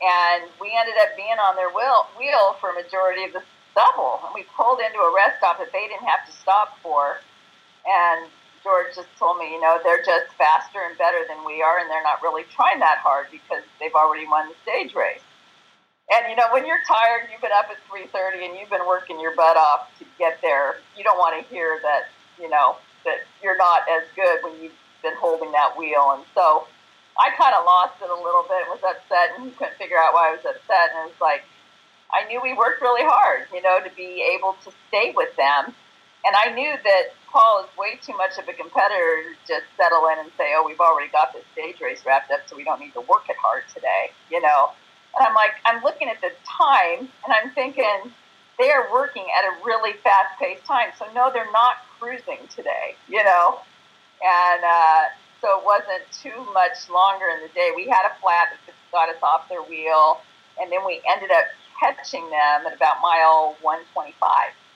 And 0.02 0.50
we 0.62 0.72
ended 0.74 0.96
up 1.04 1.16
being 1.18 1.38
on 1.44 1.56
their 1.56 1.70
wheel, 1.70 2.08
wheel 2.18 2.56
for 2.62 2.70
a 2.70 2.74
majority 2.74 3.26
of 3.26 3.34
the 3.34 3.44
double. 3.76 4.22
And 4.26 4.34
we 4.34 4.46
pulled 4.56 4.80
into 4.80 4.98
a 4.98 5.14
rest 5.14 5.38
stop 5.38 5.60
that 5.60 5.72
they 5.74 5.88
didn't 5.92 6.08
have 6.08 6.26
to 6.26 6.32
stop 6.32 6.80
for. 6.82 7.20
And 7.86 8.30
George 8.64 8.96
just 8.96 9.10
told 9.20 9.38
me, 9.38 9.52
you 9.52 9.62
know, 9.62 9.80
they're 9.84 10.04
just 10.04 10.34
faster 10.38 10.80
and 10.88 10.98
better 10.98 11.26
than 11.28 11.46
we 11.46 11.62
are, 11.62 11.78
and 11.80 11.90
they're 11.90 12.04
not 12.04 12.24
really 12.24 12.44
trying 12.56 12.80
that 12.80 12.98
hard 13.00 13.28
because 13.32 13.64
they've 13.80 13.94
already 13.94 14.26
won 14.26 14.48
the 14.50 14.56
stage 14.64 14.96
race. 14.96 15.22
And 16.10 16.30
you 16.30 16.36
know, 16.36 16.48
when 16.52 16.66
you're 16.66 16.82
tired, 16.88 17.28
you've 17.32 17.42
been 17.42 17.52
up 17.52 17.68
at 17.70 17.78
3:30 17.92 18.46
and 18.46 18.58
you've 18.58 18.70
been 18.70 18.88
working 18.88 19.20
your 19.20 19.36
butt 19.36 19.58
off 19.58 19.92
to 20.00 20.06
get 20.18 20.40
there. 20.42 20.80
You 20.96 21.04
don't 21.04 21.18
want 21.18 21.36
to 21.36 21.44
hear 21.54 21.80
that, 21.84 22.08
you 22.40 22.50
know, 22.50 22.78
that 23.04 23.28
you're 23.44 23.58
not 23.58 23.84
as 23.90 24.04
good 24.16 24.44
when 24.44 24.62
you've 24.62 24.80
been 25.04 25.16
holding 25.20 25.52
that 25.52 25.78
wheel. 25.78 26.12
And 26.16 26.24
so, 26.34 26.68
I 27.20 27.32
kind 27.36 27.54
of 27.56 27.66
lost 27.66 28.00
it 28.02 28.10
a 28.10 28.16
little 28.16 28.44
bit. 28.48 28.70
Was 28.70 28.80
upset, 28.88 29.38
and 29.38 29.56
couldn't 29.58 29.76
figure 29.78 29.98
out 29.98 30.14
why 30.14 30.30
I 30.30 30.32
was 30.32 30.46
upset. 30.46 30.96
And 30.96 31.10
it 31.10 31.12
was 31.12 31.22
like, 31.22 31.44
I 32.14 32.24
knew 32.28 32.40
we 32.42 32.54
worked 32.54 32.82
really 32.82 33.04
hard, 33.04 33.48
you 33.52 33.62
know, 33.62 33.80
to 33.84 33.92
be 33.96 34.24
able 34.36 34.56
to 34.64 34.72
stay 34.88 35.12
with 35.16 35.36
them. 35.36 35.76
And 36.26 36.36
I 36.36 36.54
knew 36.56 36.72
that 36.72 37.04
Paul 37.28 37.64
is 37.64 37.78
way 37.78 38.00
too 38.02 38.16
much 38.16 38.38
of 38.38 38.48
a 38.48 38.54
competitor 38.54 39.24
to 39.28 39.36
just 39.48 39.66
settle 39.76 40.08
in 40.08 40.20
and 40.20 40.32
say, 40.38 40.54
"Oh, 40.56 40.64
we've 40.66 40.80
already 40.80 41.10
got 41.12 41.34
this 41.34 41.44
stage 41.52 41.82
race 41.82 42.06
wrapped 42.06 42.32
up, 42.32 42.48
so 42.48 42.56
we 42.56 42.64
don't 42.64 42.80
need 42.80 42.94
to 42.94 43.02
work 43.02 43.30
it 43.30 43.36
hard 43.38 43.64
today," 43.74 44.12
you 44.30 44.40
know. 44.42 44.72
And 45.18 45.28
I'm 45.28 45.34
like, 45.34 45.54
I'm 45.66 45.84
looking 45.84 46.10
at 46.10 46.22
the 46.22 46.32
time 46.46 47.10
and 47.26 47.34
I'm 47.34 47.52
thinking 47.52 48.12
they 48.60 48.72
are 48.72 48.92
working 48.92 49.26
at 49.38 49.46
a 49.46 49.66
really 49.66 49.94
fast 50.04 50.38
paced 50.40 50.66
time. 50.66 50.90
So, 50.98 51.06
no, 51.14 51.32
they're 51.32 51.52
not 51.52 51.78
cruising 52.00 52.48
today, 52.54 52.96
you 53.08 53.24
know? 53.24 53.60
And 54.22 54.64
uh, 54.64 55.02
so 55.42 55.60
it 55.60 55.66
wasn't 55.66 56.06
too 56.12 56.46
much 56.54 56.90
longer 56.90 57.26
in 57.30 57.42
the 57.42 57.54
day. 57.54 57.72
We 57.76 57.86
had 57.86 58.06
a 58.06 58.14
flat 58.22 58.50
that 58.66 58.74
got 58.92 59.10
us 59.10 59.22
off 59.22 59.50
their 59.50 59.62
wheel. 59.62 60.22
And 60.60 60.72
then 60.72 60.86
we 60.86 61.02
ended 61.08 61.30
up 61.32 61.46
catching 61.80 62.24
them 62.30 62.66
at 62.66 62.74
about 62.74 62.98
mile 63.02 63.56
125. 63.62 64.18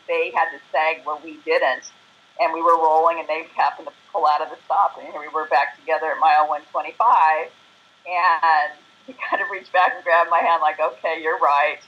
They 0.07 0.31
had 0.33 0.49
to 0.53 0.59
sag 0.71 1.05
where 1.05 1.17
we 1.23 1.37
didn't. 1.45 1.91
And 2.39 2.53
we 2.53 2.61
were 2.61 2.77
rolling, 2.77 3.19
and 3.19 3.27
they 3.27 3.45
happened 3.55 3.87
to 3.87 3.93
pull 4.11 4.25
out 4.25 4.41
of 4.41 4.49
the 4.49 4.57
stop. 4.65 4.97
And 4.97 5.05
here 5.07 5.19
we 5.19 5.27
were 5.27 5.47
back 5.47 5.77
together 5.77 6.07
at 6.09 6.19
mile 6.19 6.49
125. 6.49 7.49
And 8.05 8.73
he 9.11 9.15
kind 9.29 9.41
of 9.41 9.49
reached 9.51 9.73
back 9.73 9.93
and 9.95 10.03
grabbed 10.03 10.29
my 10.29 10.39
hand, 10.39 10.61
like, 10.61 10.79
okay, 10.79 11.19
you're 11.21 11.39
right. 11.39 11.79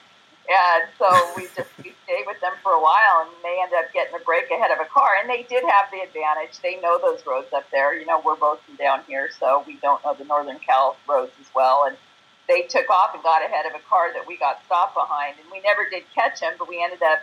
And 0.43 0.83
so 0.99 1.07
we 1.37 1.47
just 1.55 1.71
we 1.79 1.95
stayed 2.03 2.27
with 2.27 2.39
them 2.41 2.53
for 2.61 2.73
a 2.73 2.81
while, 2.81 3.23
and 3.23 3.31
they 3.43 3.55
ended 3.63 3.79
up 3.79 3.93
getting 3.93 4.13
a 4.15 4.23
break 4.23 4.51
ahead 4.51 4.71
of 4.71 4.79
a 4.79 4.89
car. 4.89 5.15
And 5.19 5.29
they 5.29 5.43
did 5.47 5.63
have 5.63 5.87
the 5.91 6.03
advantage; 6.03 6.59
they 6.59 6.79
know 6.81 6.99
those 6.99 7.25
roads 7.25 7.53
up 7.53 7.63
there. 7.71 7.97
You 7.97 8.05
know, 8.05 8.21
we're 8.23 8.35
both 8.35 8.59
from 8.67 8.75
down 8.75 9.03
here, 9.07 9.29
so 9.39 9.63
we 9.65 9.77
don't 9.79 10.03
know 10.03 10.13
the 10.13 10.25
Northern 10.25 10.59
Cal 10.59 10.97
roads 11.07 11.31
as 11.39 11.47
well. 11.55 11.85
And 11.87 11.95
they 12.47 12.63
took 12.63 12.89
off 12.89 13.13
and 13.13 13.23
got 13.23 13.43
ahead 13.43 13.65
of 13.65 13.73
a 13.73 13.83
car 13.87 14.11
that 14.13 14.27
we 14.27 14.37
got 14.37 14.59
stopped 14.65 14.95
behind, 14.95 15.39
and 15.39 15.47
we 15.51 15.61
never 15.61 15.87
did 15.89 16.03
catch 16.13 16.41
him, 16.41 16.53
but 16.59 16.67
we 16.67 16.83
ended 16.83 17.01
up 17.01 17.19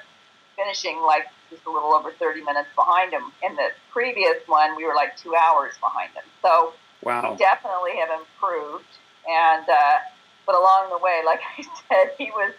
finishing 0.57 1.01
like 1.01 1.27
just 1.51 1.65
a 1.67 1.71
little 1.71 1.93
over 1.93 2.13
30 2.13 2.43
minutes 2.43 2.69
behind 2.75 3.13
him. 3.13 3.33
In 3.43 3.55
the 3.57 3.69
previous 3.93 4.37
one, 4.47 4.77
we 4.77 4.85
were 4.85 4.95
like 4.95 5.17
two 5.17 5.35
hours 5.35 5.75
behind 5.81 6.13
him. 6.13 6.25
So 6.43 6.73
wow. 7.03 7.33
we 7.33 7.37
definitely 7.37 7.97
have 7.97 8.09
improved. 8.19 8.89
And 9.29 9.69
uh, 9.69 9.99
but 10.47 10.55
along 10.55 10.91
the 10.91 10.99
way, 10.99 11.21
like 11.25 11.41
I 11.59 11.63
said, 11.89 12.15
he 12.19 12.31
was 12.31 12.53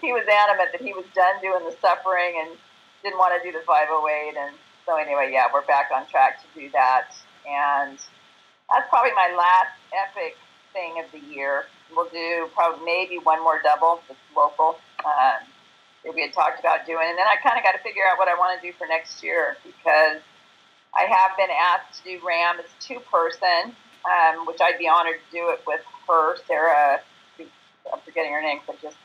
he 0.00 0.12
was 0.12 0.26
adamant 0.26 0.70
that 0.72 0.82
he 0.82 0.92
was 0.92 1.04
done 1.14 1.40
doing 1.40 1.64
the 1.64 1.76
suffering 1.80 2.42
and 2.42 2.56
didn't 3.02 3.18
want 3.18 3.34
to 3.36 3.40
do 3.40 3.56
the 3.56 3.64
508. 3.64 4.36
And 4.36 4.54
so 4.86 4.96
anyway, 4.96 5.30
yeah, 5.32 5.46
we're 5.52 5.64
back 5.66 5.90
on 5.94 6.06
track 6.06 6.42
to 6.42 6.48
do 6.58 6.70
that. 6.70 7.14
And 7.48 7.98
that's 8.68 8.88
probably 8.88 9.12
my 9.12 9.34
last 9.36 9.74
epic 9.94 10.36
thing 10.72 11.02
of 11.02 11.10
the 11.12 11.22
year. 11.32 11.64
We'll 11.94 12.08
do 12.10 12.48
probably 12.54 12.84
maybe 12.84 13.18
one 13.18 13.42
more 13.42 13.60
double 13.62 14.00
that's 14.06 14.20
local 14.36 14.78
um, 15.04 15.42
that 16.04 16.14
we 16.14 16.22
had 16.22 16.32
talked 16.32 16.60
about 16.60 16.86
doing. 16.86 17.06
And 17.08 17.18
then 17.18 17.26
I 17.26 17.36
kind 17.42 17.58
of 17.58 17.64
got 17.64 17.72
to 17.72 17.82
figure 17.82 18.02
out 18.06 18.18
what 18.18 18.28
I 18.28 18.34
want 18.34 18.60
to 18.60 18.62
do 18.66 18.72
for 18.76 18.86
next 18.86 19.22
year 19.22 19.56
because 19.64 20.22
I 20.94 21.06
have 21.06 21.36
been 21.36 21.50
asked 21.50 22.02
to 22.02 22.18
do 22.18 22.24
RAAM. 22.24 22.60
It's 22.60 22.72
two 22.78 23.00
person, 23.10 23.74
um, 24.04 24.46
which 24.46 24.58
I'd 24.60 24.78
be 24.78 24.88
honored 24.88 25.16
to 25.16 25.36
do 25.36 25.50
it 25.50 25.60
with 25.66 25.80
her, 26.08 26.36
Sarah. 26.46 27.00
I'm 27.92 28.00
forgetting 28.04 28.32
her 28.32 28.42
name 28.42 28.60
but 28.66 28.80
just 28.80 28.96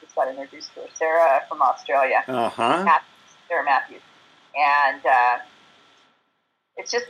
just 0.00 0.14
got 0.14 0.28
introduced 0.28 0.74
to 0.74 0.80
her. 0.80 0.86
Sarah 0.94 1.42
from 1.48 1.62
Australia. 1.62 2.24
Uh 2.26 2.48
huh. 2.48 2.98
Sarah 3.48 3.64
Matthews, 3.64 4.02
and 4.56 5.04
uh, 5.04 5.38
it's 6.76 6.90
just 6.90 7.06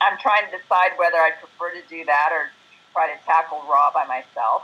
I'm 0.00 0.18
trying 0.18 0.50
to 0.50 0.56
decide 0.56 0.92
whether 0.96 1.18
I 1.18 1.30
prefer 1.32 1.74
to 1.74 1.86
do 1.88 2.04
that 2.04 2.30
or 2.32 2.50
try 2.92 3.08
to 3.08 3.24
tackle 3.24 3.62
RAAM 3.68 3.92
by 3.94 4.04
myself. 4.06 4.62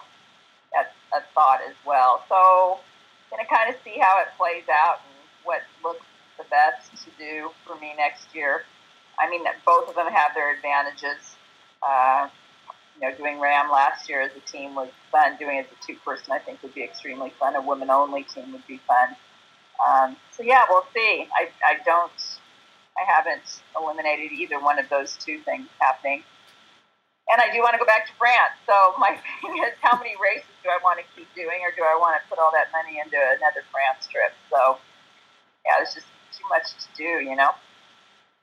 That's 0.72 0.94
a 1.14 1.20
thought 1.34 1.60
as 1.68 1.74
well. 1.86 2.24
So 2.28 2.80
gonna 3.30 3.48
kind 3.48 3.68
of 3.68 3.76
see 3.84 3.98
how 3.98 4.20
it 4.20 4.28
plays 4.38 4.64
out 4.70 5.00
and 5.04 5.14
what 5.44 5.62
looks 5.82 6.06
the 6.38 6.44
best 6.50 6.90
to 7.04 7.10
do 7.18 7.50
for 7.66 7.76
me 7.76 7.94
next 7.96 8.34
year. 8.34 8.62
I 9.18 9.30
mean, 9.30 9.44
that 9.44 9.56
both 9.64 9.88
of 9.88 9.94
them 9.94 10.06
have 10.06 10.34
their 10.34 10.54
advantages. 10.54 11.36
Uh, 11.86 12.28
you 13.00 13.08
know, 13.08 13.16
doing 13.16 13.40
RAAM 13.40 13.70
last 13.70 14.08
year 14.08 14.20
as 14.20 14.30
a 14.36 14.50
team 14.50 14.74
was 14.74 14.88
fun. 15.10 15.36
Doing 15.38 15.58
it 15.58 15.66
as 15.66 15.72
a 15.72 15.86
two 15.86 15.98
person, 16.04 16.32
I 16.32 16.38
think, 16.38 16.62
would 16.62 16.74
be 16.74 16.82
extremely 16.82 17.32
fun. 17.38 17.56
A 17.56 17.60
woman 17.60 17.90
only 17.90 18.22
team 18.22 18.52
would 18.52 18.66
be 18.66 18.80
fun. 18.86 19.16
Um, 19.86 20.16
so 20.32 20.42
yeah, 20.42 20.64
we'll 20.68 20.86
see. 20.94 21.26
I, 21.34 21.48
I 21.64 21.74
don't, 21.84 22.12
I 22.96 23.04
haven't 23.06 23.62
eliminated 23.76 24.32
either 24.32 24.60
one 24.60 24.78
of 24.78 24.88
those 24.88 25.16
two 25.16 25.40
things 25.40 25.66
happening. 25.80 26.22
And 27.30 27.40
I 27.40 27.52
do 27.52 27.60
want 27.60 27.72
to 27.72 27.78
go 27.78 27.86
back 27.86 28.06
to 28.06 28.12
France. 28.18 28.54
So 28.66 28.94
my 28.98 29.18
thing 29.42 29.62
is, 29.64 29.74
how 29.82 29.98
many 29.98 30.14
races 30.22 30.50
do 30.62 30.70
I 30.70 30.78
want 30.82 31.00
to 31.00 31.04
keep 31.16 31.28
doing, 31.34 31.60
or 31.62 31.74
do 31.76 31.82
I 31.82 31.96
want 31.98 32.20
to 32.20 32.28
put 32.28 32.38
all 32.38 32.52
that 32.52 32.70
money 32.72 33.00
into 33.02 33.16
another 33.16 33.66
France 33.72 34.06
trip? 34.06 34.32
So 34.50 34.78
yeah, 35.66 35.72
there's 35.78 35.94
just 35.94 36.06
too 36.32 36.44
much 36.48 36.70
to 36.70 36.86
do, 36.96 37.24
you 37.24 37.36
know. 37.36 37.50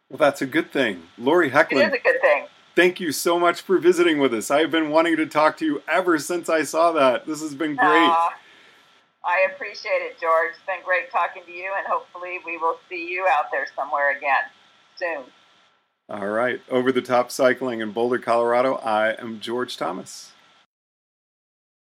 Well, 0.10 0.17
that's 0.17 0.41
a 0.41 0.45
good 0.45 0.71
thing. 0.71 1.04
Lori 1.17 1.49
Hoechlin. 1.49 1.88
It 1.88 1.93
is 1.93 1.93
a 1.93 2.04
good 2.04 2.21
thing. 2.21 2.47
Thank 2.75 2.99
you 2.99 3.12
so 3.12 3.39
much 3.39 3.62
for 3.62 3.77
visiting 3.77 4.19
with 4.19 4.34
us. 4.34 4.51
I've 4.51 4.71
been 4.71 4.89
wanting 4.89 5.17
to 5.17 5.25
talk 5.25 5.57
to 5.57 5.65
you 5.65 5.84
ever 5.88 6.19
since 6.19 6.49
I 6.49 6.63
saw 6.63 6.91
that. 6.93 7.25
This 7.25 7.41
has 7.41 7.53
been 7.53 7.75
great. 7.75 8.10
Uh, 8.10 8.29
I 9.23 9.47
appreciate 9.53 10.01
it, 10.01 10.19
George. 10.19 10.49
It's 10.51 10.65
been 10.65 10.84
great 10.84 11.12
talking 11.12 11.43
to 11.45 11.51
you, 11.51 11.71
and 11.77 11.86
hopefully, 11.88 12.39
we 12.45 12.57
will 12.57 12.77
see 12.89 13.07
you 13.07 13.27
out 13.29 13.45
there 13.51 13.67
somewhere 13.75 14.15
again 14.17 14.43
soon. 14.95 15.23
All 16.10 16.27
right. 16.27 16.62
Over 16.69 16.91
the 16.91 17.01
top 17.01 17.31
cycling 17.31 17.79
in 17.79 17.91
Boulder, 17.91 18.19
Colorado, 18.19 18.75
I 18.75 19.13
am 19.13 19.39
George 19.39 19.77
Thomas. 19.77 20.31